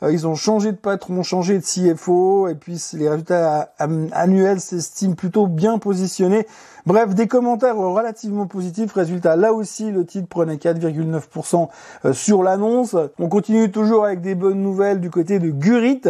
ils 0.01 0.27
ont 0.27 0.35
changé 0.35 0.73
de 0.73 0.77
patron, 0.77 1.23
changé 1.23 1.57
de 1.57 1.63
CFO 1.63 2.49
et 2.49 2.55
puis 2.55 2.83
les 2.93 3.07
résultats 3.07 3.69
annuels 3.79 4.59
s'estiment 4.59 5.14
plutôt 5.15 5.47
bien 5.47 5.77
positionné. 5.77 6.45
Bref, 6.85 7.15
des 7.15 7.27
commentaires 7.27 7.77
relativement 7.77 8.45
positifs. 8.45 8.93
Résultat, 8.93 9.35
là 9.35 9.53
aussi, 9.53 9.89
le 9.89 10.05
titre 10.05 10.27
prenait 10.27 10.57
4,9% 10.57 11.67
euh, 12.05 12.13
sur 12.13 12.43
l'annonce. 12.43 12.95
On 13.17 13.27
continue 13.27 13.71
toujours 13.71 14.05
avec 14.05 14.21
des 14.21 14.35
bonnes 14.35 14.61
nouvelles 14.61 14.99
du 14.99 15.09
côté 15.09 15.39
de 15.39 15.49
Gurit. 15.49 16.03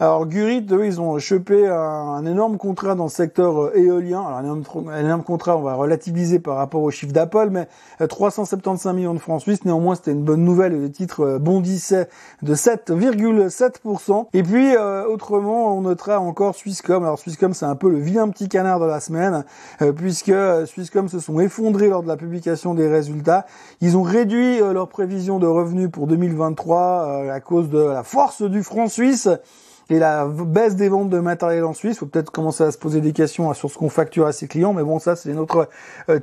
Alors 0.00 0.24
Gurit, 0.24 0.66
eux, 0.70 0.86
ils 0.86 1.02
ont 1.02 1.18
chopé 1.18 1.68
un, 1.68 2.24
énorme 2.24 2.56
contrat 2.56 2.94
dans 2.94 3.04
le 3.04 3.10
secteur 3.10 3.62
euh, 3.62 3.76
éolien. 3.76 4.22
Alors 4.22 4.38
un 4.38 5.00
énorme, 5.00 5.22
contrat, 5.22 5.58
on 5.58 5.60
va 5.60 5.74
relativiser 5.74 6.38
par 6.38 6.56
rapport 6.56 6.82
au 6.82 6.90
chiffre 6.90 7.12
d'Apple, 7.12 7.48
mais 7.50 7.68
375 8.08 8.86
euh, 8.86 8.96
millions 8.96 9.12
de 9.12 9.18
francs 9.18 9.42
suisses. 9.42 9.66
Néanmoins, 9.66 9.96
c'était 9.96 10.12
une 10.12 10.24
bonne 10.24 10.46
nouvelle. 10.46 10.80
Le 10.80 10.90
titre 10.90 11.36
bondissait 11.42 12.08
de 12.40 12.54
7,7%. 12.54 14.28
Et 14.32 14.42
puis, 14.42 14.74
autrement, 14.78 15.76
on 15.76 15.82
notera 15.82 16.20
encore 16.20 16.54
Swisscom. 16.54 17.04
Alors 17.04 17.18
Swisscom, 17.18 17.52
c'est 17.52 17.66
un 17.66 17.76
peu 17.76 17.90
le 17.90 17.98
vilain 17.98 18.30
petit 18.30 18.48
canard 18.52 18.78
de 18.78 18.86
la 18.86 19.00
semaine, 19.00 19.44
puisque 19.96 20.12
puisque 20.12 20.28
euh, 20.28 20.66
Swisscom 20.66 21.08
se 21.08 21.20
sont 21.20 21.40
effondrés 21.40 21.88
lors 21.88 22.02
de 22.02 22.08
la 22.08 22.18
publication 22.18 22.74
des 22.74 22.86
résultats. 22.86 23.46
Ils 23.80 23.96
ont 23.96 24.02
réduit 24.02 24.60
euh, 24.60 24.74
leurs 24.74 24.88
prévisions 24.88 25.38
de 25.38 25.46
revenus 25.46 25.90
pour 25.90 26.06
2023 26.06 26.78
euh, 26.78 27.32
à 27.32 27.40
cause 27.40 27.70
de 27.70 27.78
la 27.78 28.02
force 28.02 28.42
du 28.42 28.62
franc 28.62 28.88
suisse 28.88 29.26
et 29.88 29.98
la 29.98 30.26
baisse 30.26 30.76
des 30.76 30.90
ventes 30.90 31.08
de 31.08 31.18
matériel 31.18 31.64
en 31.64 31.72
Suisse. 31.72 31.98
Faut 31.98 32.04
peut-être 32.04 32.30
commencer 32.30 32.62
à 32.62 32.70
se 32.70 32.76
poser 32.76 33.00
des 33.00 33.14
questions 33.14 33.54
sur 33.54 33.70
ce 33.70 33.78
qu'on 33.78 33.88
facture 33.88 34.26
à 34.26 34.32
ses 34.32 34.48
clients, 34.48 34.74
mais 34.74 34.82
bon, 34.82 34.98
ça 34.98 35.16
c'est 35.16 35.30
une 35.30 35.38
autre 35.38 35.68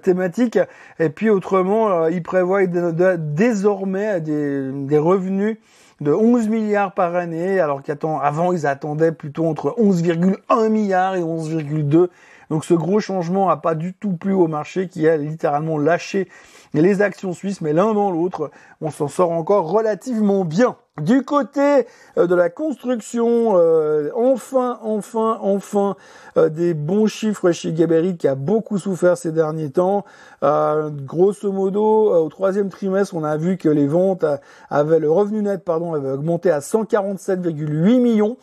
thématique. 0.04 0.60
Et 1.00 1.10
puis 1.10 1.32
autrement, 1.32 2.08
ils 2.08 2.24
prévoient 2.24 2.66
désormais 2.66 4.22
des, 4.22 4.98
revenus 4.98 5.58
de 6.02 6.12
11 6.12 6.48
milliards 6.48 6.94
par 6.94 7.16
année, 7.16 7.60
alors 7.60 7.82
qu'avant 7.84 8.52
ils 8.54 8.66
attendaient 8.66 9.12
plutôt 9.12 9.46
entre 9.48 9.76
11,1 9.78 10.70
milliards 10.70 11.16
et 11.16 11.22
11,2 11.22 12.10
donc 12.50 12.66
ce 12.66 12.74
gros 12.74 13.00
changement 13.00 13.48
n'a 13.48 13.58
pas 13.58 13.76
du 13.76 13.94
tout 13.94 14.14
plu 14.14 14.34
au 14.34 14.48
marché 14.48 14.88
qui 14.88 15.08
a 15.08 15.18
littéralement 15.18 15.78
lâché 15.78 16.28
les 16.74 17.02
actions 17.02 17.34
suisses, 17.34 17.62
mais 17.62 17.74
l'un 17.74 17.94
dans 17.94 18.12
l'autre, 18.12 18.52
on 18.82 18.92
s'en 18.92 19.08
sort 19.08 19.32
encore 19.32 19.70
relativement 19.70 20.46
bien. 20.46 20.76
Du 21.02 21.24
côté 21.24 21.88
euh, 22.18 22.28
de 22.28 22.36
la 22.36 22.50
construction, 22.50 23.54
euh, 23.56 24.10
enfin, 24.16 24.80
enfin, 24.84 25.38
enfin, 25.42 25.96
euh, 26.38 26.50
des 26.50 26.74
bons 26.74 27.08
chiffres 27.08 27.52
chez 27.52 27.74
Gabarit 27.74 28.18
qui 28.18 28.28
a 28.28 28.36
beaucoup 28.36 28.78
souffert 28.78 29.18
ces 29.18 29.32
derniers 29.32 29.70
temps. 29.72 30.04
grosso 30.42 31.52
modo, 31.52 32.12
au 32.14 32.30
troisième 32.30 32.70
trimestre, 32.70 33.16
on 33.16 33.24
a 33.24 33.38
vu 33.38 33.58
que 33.58 33.70
les 33.70 33.88
ventes 33.88 34.26
avaient 34.70 35.00
le 35.00 35.12
revenu 35.12 35.42
net, 35.42 35.64
pardon, 35.64 35.94
avait 35.94 36.12
augmenté 36.12 36.52
à 36.52 36.60
147,8 36.60 38.00
millions. 38.00 38.38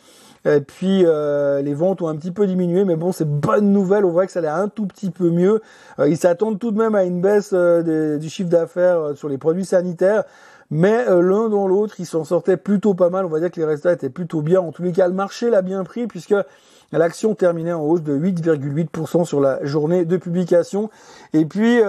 Et 0.47 0.61
puis 0.61 1.03
euh, 1.05 1.61
les 1.61 1.73
ventes 1.73 2.01
ont 2.01 2.07
un 2.07 2.15
petit 2.15 2.31
peu 2.31 2.47
diminué, 2.47 2.85
mais 2.85 2.95
bon, 2.95 3.11
c'est 3.11 3.27
bonne 3.27 3.71
nouvelle. 3.71 4.05
On 4.05 4.11
voit 4.11 4.25
que 4.25 4.31
ça 4.31 4.39
allait 4.39 4.47
un 4.47 4.67
tout 4.69 4.85
petit 4.85 5.09
peu 5.09 5.29
mieux. 5.29 5.61
Euh, 5.99 6.07
ils 6.07 6.17
s'attendent 6.17 6.59
tout 6.59 6.71
de 6.71 6.77
même 6.77 6.95
à 6.95 7.03
une 7.03 7.21
baisse 7.21 7.51
euh, 7.53 8.17
du 8.17 8.29
chiffre 8.29 8.49
d'affaires 8.49 9.11
sur 9.15 9.29
les 9.29 9.37
produits 9.37 9.65
sanitaires. 9.65 10.23
Mais 10.69 11.05
l'un 11.05 11.49
dans 11.49 11.67
l'autre, 11.67 11.95
ils 11.99 12.05
s'en 12.05 12.23
sortaient 12.23 12.57
plutôt 12.57 12.93
pas 12.93 13.09
mal. 13.09 13.25
On 13.25 13.29
va 13.29 13.39
dire 13.39 13.51
que 13.51 13.59
les 13.59 13.65
résultats 13.65 13.93
étaient 13.93 14.09
plutôt 14.09 14.41
bien. 14.41 14.59
En 14.59 14.71
tous 14.71 14.83
les 14.83 14.91
cas, 14.91 15.07
le 15.07 15.13
marché 15.13 15.49
l'a 15.49 15.61
bien 15.61 15.83
pris 15.83 16.07
puisque 16.07 16.35
l'action 16.91 17.35
terminait 17.35 17.73
en 17.73 17.81
hausse 17.81 18.01
de 18.01 18.17
8,8% 18.17 19.25
sur 19.25 19.39
la 19.39 19.63
journée 19.65 20.03
de 20.03 20.17
publication. 20.17 20.89
Et 21.33 21.45
puis 21.45 21.79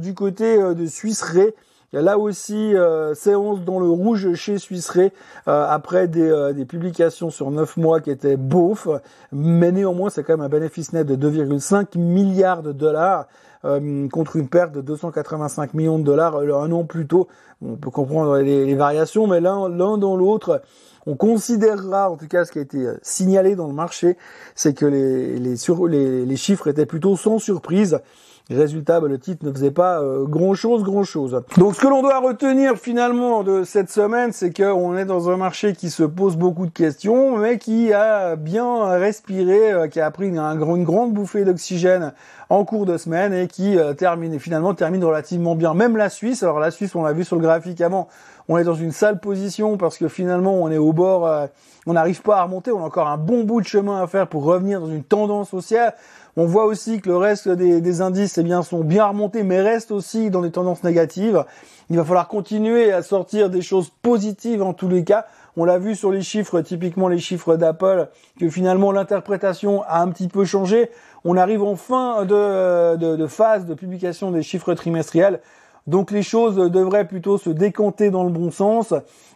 du 0.00 0.14
côté 0.14 0.58
de 0.58 0.86
Suisse 0.86 1.22
Ray, 1.22 1.52
il 1.92 1.96
y 1.96 1.98
a 2.00 2.02
là 2.02 2.18
aussi 2.18 2.74
euh, 2.74 3.14
séance 3.14 3.60
dans 3.62 3.78
le 3.78 3.88
rouge 3.88 4.34
chez 4.34 4.58
Suisse 4.58 4.90
euh, 4.96 5.08
après 5.46 6.08
des, 6.08 6.28
euh, 6.28 6.64
publications 6.64 7.30
sur 7.30 7.50
9 7.50 7.76
mois 7.76 8.00
qui 8.00 8.10
étaient 8.10 8.36
beaufs, 8.36 8.88
mais 9.30 9.70
néanmoins 9.70 10.10
c'est 10.10 10.24
quand 10.24 10.36
même 10.36 10.44
un 10.44 10.48
bénéfice 10.48 10.92
net 10.92 11.06
de 11.06 11.14
2,5 11.14 11.96
milliards 11.96 12.62
de 12.62 12.72
dollars 12.72 13.26
euh, 13.64 14.08
contre 14.08 14.34
une 14.36 14.48
perte 14.48 14.72
de 14.72 14.80
285 14.80 15.74
millions 15.74 15.98
de 15.98 16.04
dollars 16.04 16.36
un 16.36 16.72
an 16.72 16.84
plus 16.84 17.06
tôt. 17.06 17.28
On 17.62 17.76
peut 17.76 17.90
comprendre 17.90 18.38
les, 18.38 18.74
variations, 18.74 19.28
mais 19.28 19.40
l'un 19.40 19.68
dans 19.68 20.16
l'autre, 20.16 20.62
on 21.06 21.14
considérera, 21.14 22.10
en 22.10 22.16
tout 22.16 22.26
cas 22.26 22.44
ce 22.44 22.52
qui 22.52 22.58
a 22.58 22.62
été 22.62 22.84
signalé 23.00 23.54
dans 23.54 23.68
le 23.68 23.74
marché, 23.74 24.16
c'est 24.56 24.74
que 24.74 24.86
les 24.86 26.36
chiffres 26.36 26.66
étaient 26.66 26.86
plutôt 26.86 27.16
sans 27.16 27.38
surprise. 27.38 28.00
Résultat, 28.48 29.00
bah, 29.00 29.08
le 29.08 29.18
titre 29.18 29.44
ne 29.44 29.52
faisait 29.52 29.72
pas 29.72 30.00
euh, 30.00 30.24
grand 30.24 30.54
chose, 30.54 30.84
grand 30.84 31.02
chose. 31.02 31.42
Donc 31.56 31.74
ce 31.74 31.80
que 31.80 31.88
l'on 31.88 32.00
doit 32.00 32.20
retenir 32.20 32.76
finalement 32.76 33.42
de 33.42 33.64
cette 33.64 33.90
semaine, 33.90 34.30
c'est 34.30 34.56
qu'on 34.56 34.96
est 34.96 35.04
dans 35.04 35.30
un 35.30 35.36
marché 35.36 35.72
qui 35.72 35.90
se 35.90 36.04
pose 36.04 36.36
beaucoup 36.36 36.64
de 36.64 36.70
questions, 36.70 37.38
mais 37.38 37.58
qui 37.58 37.92
a 37.92 38.36
bien 38.36 38.86
respiré, 38.98 39.72
euh, 39.72 39.88
qui 39.88 40.00
a 40.00 40.08
pris 40.12 40.28
une, 40.28 40.84
grande 40.84 41.12
bouffée 41.12 41.44
d'oxygène 41.44 42.12
en 42.48 42.64
cours 42.64 42.86
de 42.86 42.96
semaine 42.98 43.34
et 43.34 43.48
qui 43.48 43.76
euh, 43.76 43.94
termine 43.94 44.38
finalement 44.38 44.74
termine 44.74 45.04
relativement 45.04 45.56
bien. 45.56 45.74
Même 45.74 45.96
la 45.96 46.08
Suisse, 46.08 46.44
alors 46.44 46.60
la 46.60 46.70
Suisse, 46.70 46.94
on 46.94 47.02
l'a 47.02 47.12
vu 47.12 47.24
sur 47.24 47.34
le 47.34 47.42
graphique 47.42 47.80
avant, 47.80 48.06
on 48.46 48.58
est 48.58 48.64
dans 48.64 48.74
une 48.74 48.92
sale 48.92 49.18
position 49.18 49.76
parce 49.76 49.98
que 49.98 50.06
finalement 50.06 50.54
on 50.54 50.70
est 50.70 50.78
au 50.78 50.92
bord, 50.92 51.48
on 51.84 51.94
n'arrive 51.94 52.22
pas 52.22 52.36
à 52.36 52.44
remonter, 52.44 52.70
on 52.70 52.78
a 52.78 52.86
encore 52.86 53.08
un 53.08 53.16
bon 53.16 53.42
bout 53.42 53.60
de 53.60 53.66
chemin 53.66 54.00
à 54.00 54.06
faire 54.06 54.28
pour 54.28 54.44
revenir 54.44 54.80
dans 54.80 54.86
une 54.86 55.02
tendance 55.02 55.52
haussière. 55.52 55.94
On 56.38 56.44
voit 56.44 56.66
aussi 56.66 57.00
que 57.00 57.08
le 57.08 57.16
reste 57.16 57.48
des, 57.48 58.00
indices 58.02 58.36
eh 58.36 58.42
bien, 58.42 58.62
sont 58.62 58.84
bien 58.84 59.06
remontés, 59.06 59.42
mais 59.42 59.62
restent 59.62 59.90
aussi 59.90 60.30
dans 60.30 60.42
des 60.42 60.50
tendances 60.50 60.84
négatives. 60.84 61.44
Il 61.88 61.96
va 61.96 62.04
falloir 62.04 62.28
continuer 62.28 62.92
à 62.92 63.02
sortir 63.02 63.48
des 63.48 63.62
choses 63.62 63.90
positives 64.02 64.62
en 64.62 64.74
tous 64.74 64.88
les 64.88 65.02
cas. 65.02 65.24
On 65.56 65.64
l'a 65.64 65.78
vu 65.78 65.94
sur 65.94 66.10
les 66.10 66.20
chiffres, 66.20 66.60
typiquement 66.60 67.08
les 67.08 67.18
chiffres 67.18 67.56
d'Apple, 67.56 68.10
que 68.38 68.50
finalement 68.50 68.92
l'interprétation 68.92 69.82
a 69.84 70.02
un 70.02 70.08
petit 70.08 70.28
peu 70.28 70.44
changé. 70.44 70.90
On 71.24 71.38
arrive 71.38 71.62
en 71.62 71.74
fin 71.74 72.26
de, 72.26 72.96
de 72.96 73.26
phase 73.26 73.64
de 73.64 73.72
publication 73.72 74.30
des 74.30 74.42
chiffres 74.42 74.74
trimestriels. 74.74 75.40
Donc 75.86 76.10
les 76.10 76.22
choses 76.22 76.56
devraient 76.56 77.06
plutôt 77.06 77.38
se 77.38 77.50
décanter 77.50 78.10
dans 78.10 78.24
le 78.24 78.30
bon 78.30 78.50
sens. 78.50 78.92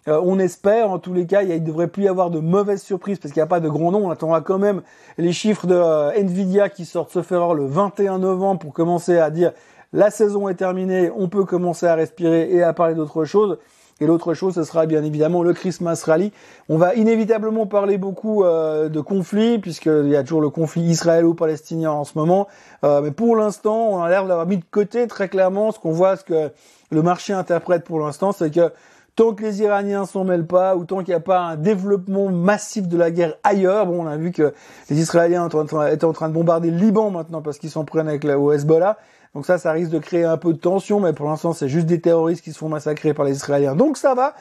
Euh, 0.08 0.20
on 0.24 0.38
espère, 0.38 0.90
en 0.90 0.98
tous 0.98 1.12
les 1.12 1.26
cas, 1.26 1.42
il 1.42 1.48
ne 1.48 1.58
devrait 1.58 1.88
plus 1.88 2.04
y 2.04 2.08
avoir 2.08 2.30
de 2.30 2.40
mauvaises 2.40 2.82
surprises 2.82 3.18
parce 3.18 3.32
qu'il 3.32 3.40
n'y 3.40 3.44
a 3.44 3.46
pas 3.46 3.60
de 3.60 3.68
gros 3.68 3.90
noms. 3.92 4.06
On 4.06 4.10
attendra 4.10 4.40
quand 4.40 4.58
même 4.58 4.82
les 5.18 5.32
chiffres 5.32 5.66
de 5.66 5.74
euh, 5.74 6.12
Nvidia 6.12 6.68
qui 6.68 6.84
sortent 6.84 7.12
ce 7.12 7.22
faire 7.22 7.54
le 7.54 7.66
21 7.66 8.18
novembre 8.18 8.60
pour 8.60 8.72
commencer 8.72 9.18
à 9.18 9.30
dire 9.30 9.52
la 9.92 10.10
saison 10.10 10.48
est 10.48 10.54
terminée, 10.54 11.10
on 11.16 11.28
peut 11.28 11.44
commencer 11.44 11.86
à 11.86 11.96
respirer 11.96 12.48
et 12.52 12.62
à 12.62 12.72
parler 12.72 12.94
d'autre 12.94 13.24
chose. 13.24 13.58
Et 14.00 14.06
l'autre 14.06 14.32
chose, 14.32 14.54
ce 14.54 14.64
sera 14.64 14.86
bien 14.86 15.04
évidemment 15.04 15.42
le 15.42 15.52
Christmas 15.52 16.02
Rally. 16.06 16.32
On 16.70 16.78
va 16.78 16.94
inévitablement 16.94 17.66
parler 17.66 17.98
beaucoup 17.98 18.44
euh, 18.44 18.88
de 18.88 19.00
conflits, 19.00 19.58
puisqu'il 19.58 20.08
y 20.08 20.16
a 20.16 20.22
toujours 20.22 20.40
le 20.40 20.48
conflit 20.48 20.82
israélo-palestinien 20.82 21.90
en 21.90 22.04
ce 22.04 22.16
moment. 22.16 22.48
Euh, 22.82 23.02
mais 23.02 23.10
pour 23.10 23.36
l'instant, 23.36 23.88
on 23.90 24.02
a 24.02 24.08
l'air 24.08 24.26
d'avoir 24.26 24.46
mis 24.46 24.56
de 24.56 24.64
côté 24.70 25.06
très 25.06 25.28
clairement 25.28 25.70
ce 25.70 25.78
qu'on 25.78 25.92
voit, 25.92 26.16
ce 26.16 26.24
que 26.24 26.50
le 26.90 27.02
marché 27.02 27.34
interprète 27.34 27.84
pour 27.84 28.00
l'instant, 28.00 28.32
c'est 28.32 28.50
que 28.50 28.72
tant 29.16 29.34
que 29.34 29.42
les 29.42 29.60
Iraniens 29.60 30.06
s'en 30.06 30.24
mêlent 30.24 30.46
pas, 30.46 30.76
ou 30.76 30.86
tant 30.86 30.98
qu'il 30.98 31.08
n'y 31.08 31.14
a 31.14 31.20
pas 31.20 31.40
un 31.40 31.56
développement 31.56 32.30
massif 32.30 32.88
de 32.88 32.96
la 32.96 33.10
guerre 33.10 33.34
ailleurs, 33.44 33.84
bon, 33.84 34.04
on 34.04 34.06
a 34.06 34.16
vu 34.16 34.32
que 34.32 34.54
les 34.88 34.98
Israéliens 34.98 35.46
étaient 35.46 36.04
en 36.06 36.12
train 36.14 36.28
de 36.28 36.34
bombarder 36.34 36.70
le 36.70 36.78
Liban 36.78 37.10
maintenant 37.10 37.42
parce 37.42 37.58
qu'ils 37.58 37.70
s'en 37.70 37.84
prennent 37.84 38.08
avec 38.08 38.24
la, 38.24 38.38
au 38.38 38.50
Hezbollah. 38.50 38.96
Donc 39.34 39.46
ça, 39.46 39.58
ça 39.58 39.72
risque 39.72 39.90
de 39.90 39.98
créer 39.98 40.24
un 40.24 40.36
peu 40.36 40.52
de 40.52 40.58
tension, 40.58 41.00
mais 41.00 41.12
pour 41.12 41.26
l'instant, 41.26 41.52
c'est 41.52 41.68
juste 41.68 41.86
des 41.86 42.00
terroristes 42.00 42.42
qui 42.42 42.52
se 42.52 42.58
font 42.58 42.68
massacrer 42.68 43.14
par 43.14 43.24
les 43.24 43.36
Israéliens. 43.36 43.76
Donc 43.76 43.96
ça 43.96 44.14
va. 44.14 44.34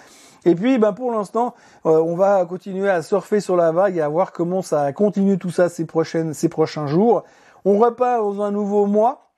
Et 0.46 0.56
puis, 0.56 0.78
ben 0.78 0.94
pour 0.94 1.12
l'instant, 1.12 1.54
euh, 1.86 2.02
on 2.02 2.16
va 2.16 2.46
continuer 2.46 2.90
à 2.90 3.02
surfer 3.02 3.40
sur 3.40 3.56
la 3.56 3.72
vague 3.72 3.98
et 3.98 4.02
à 4.02 4.08
voir 4.08 4.32
comment 4.32 4.62
ça 4.62 4.92
continue 4.94 5.38
tout 5.38 5.52
ça 5.52 5.70
ces 5.70 5.86
prochaines, 5.86 6.34
ces 6.34 6.50
prochains 6.50 6.88
jours. 6.88 7.24
On 7.66 7.78
repart 7.78 8.22
dans 8.22 8.42
un 8.42 8.52
nouveau 8.52 8.86
mois 8.86 9.29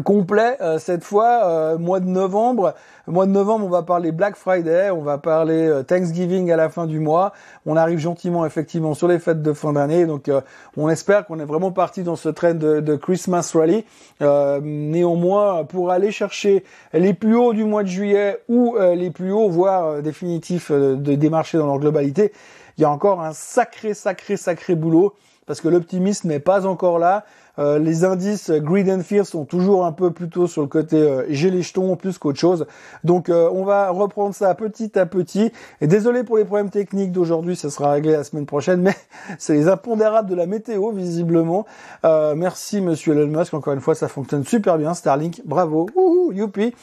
complet 0.00 0.56
euh, 0.60 0.78
cette 0.78 1.04
fois 1.04 1.44
euh, 1.44 1.78
mois 1.78 2.00
de 2.00 2.06
novembre. 2.06 2.74
Mois 3.06 3.26
de 3.26 3.32
novembre 3.32 3.66
on 3.66 3.68
va 3.68 3.82
parler 3.82 4.12
Black 4.12 4.36
Friday 4.36 4.90
on 4.90 5.02
va 5.02 5.18
parler 5.18 5.66
euh, 5.66 5.82
Thanksgiving 5.82 6.50
à 6.50 6.56
la 6.56 6.70
fin 6.70 6.86
du 6.86 6.98
mois. 6.98 7.32
On 7.66 7.76
arrive 7.76 7.98
gentiment 7.98 8.46
effectivement 8.46 8.94
sur 8.94 9.08
les 9.08 9.18
fêtes 9.18 9.42
de 9.42 9.52
fin 9.52 9.74
d'année. 9.74 10.06
Donc 10.06 10.30
on 10.76 10.88
espère 10.88 11.26
qu'on 11.26 11.38
est 11.40 11.44
vraiment 11.44 11.72
parti 11.72 12.02
dans 12.02 12.16
ce 12.16 12.28
train 12.28 12.54
de, 12.54 12.96
Christmas 12.96 13.52
Rally. 13.54 13.84
Néanmoins 14.20 15.64
pour 15.64 15.90
aller 15.90 16.10
chercher 16.10 16.64
les 16.92 17.12
plus 17.12 17.36
hauts 17.36 17.52
du 17.52 17.64
mois 17.64 17.82
de 17.82 17.88
juillet 17.88 18.42
ou 18.48 18.76
les 18.78 19.10
plus 19.10 19.32
hauts 19.32 19.48
voire 19.48 20.02
définitifs 20.02 20.70
de, 20.70 20.94
des 20.94 21.30
marchés 21.30 21.58
dans 21.58 21.66
leur 21.66 21.78
globalité 21.78 22.32
il 22.78 22.82
y 22.82 22.84
a 22.84 22.90
encore 22.90 23.20
un 23.20 23.32
sacré 23.32 23.94
sacré 23.94 24.36
sacré 24.36 24.74
boulot. 24.74 25.14
Parce 25.46 25.60
que 25.60 25.68
l'optimisme 25.68 26.28
n'est 26.28 26.40
pas 26.40 26.66
encore 26.66 26.98
là 26.98 27.24
euh, 27.58 27.78
les 27.78 28.04
indices 28.04 28.50
Greed 28.50 28.88
and 28.88 29.00
Fear 29.00 29.26
sont 29.26 29.44
toujours 29.44 29.84
un 29.84 29.92
peu 29.92 30.10
plutôt 30.10 30.46
sur 30.46 30.62
le 30.62 30.68
côté 30.68 30.96
euh, 30.96 31.24
j'ai 31.28 31.50
les 31.50 31.62
jetons 31.62 31.96
plus 31.96 32.18
qu'autre 32.18 32.38
chose. 32.38 32.66
Donc 33.04 33.28
euh, 33.28 33.48
on 33.52 33.64
va 33.64 33.90
reprendre 33.90 34.34
ça 34.34 34.54
petit 34.54 34.98
à 34.98 35.04
petit. 35.04 35.52
Et 35.80 35.86
désolé 35.86 36.24
pour 36.24 36.38
les 36.38 36.44
problèmes 36.44 36.70
techniques 36.70 37.12
d'aujourd'hui, 37.12 37.54
ça 37.54 37.68
sera 37.68 37.92
réglé 37.92 38.12
la 38.12 38.24
semaine 38.24 38.46
prochaine, 38.46 38.80
mais 38.82 38.94
c'est 39.38 39.52
les 39.52 39.68
impondérables 39.68 40.30
de 40.30 40.34
la 40.34 40.46
météo 40.46 40.90
visiblement. 40.92 41.66
merci 42.02 42.80
Monsieur 42.80 43.12
Elon 43.12 43.38
Musk, 43.38 43.54
encore 43.54 43.74
une 43.74 43.80
fois 43.80 43.94
ça 43.94 44.08
fonctionne 44.08 44.44
super 44.44 44.78
bien. 44.78 44.94
Starlink, 44.94 45.42
bravo, 45.44 45.88
Wouhou, 45.94 46.32
youpi, 46.32 46.74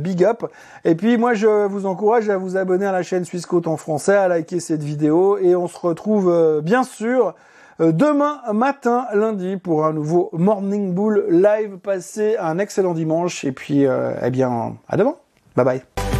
big 0.00 0.24
up. 0.24 0.44
Et 0.84 0.94
puis 0.94 1.18
moi 1.18 1.34
je 1.34 1.66
vous 1.66 1.86
encourage 1.86 2.28
à 2.28 2.36
vous 2.36 2.56
abonner 2.56 2.86
à 2.86 2.92
la 2.92 3.02
chaîne 3.02 3.24
Suisse 3.24 3.46
en 3.66 3.76
français, 3.76 4.16
à 4.16 4.28
liker 4.28 4.60
cette 4.60 4.82
vidéo 4.82 5.38
et 5.38 5.54
on 5.54 5.68
se 5.68 5.78
retrouve 5.78 6.60
bien 6.62 6.82
sûr 6.82 7.34
demain 7.80 8.40
matin, 8.52 9.06
lundi, 9.14 9.56
pour 9.56 9.84
un 9.86 9.92
nouveau 9.92 10.30
Morning 10.32 10.94
Bull 10.94 11.26
live. 11.30 11.78
Passez 11.78 12.36
un 12.38 12.58
excellent 12.58 12.94
dimanche 12.94 13.44
et 13.44 13.52
puis, 13.52 13.84
eh 13.84 14.30
bien, 14.30 14.76
à 14.88 14.96
demain. 14.96 15.16
Bye 15.56 15.64
bye. 15.64 16.19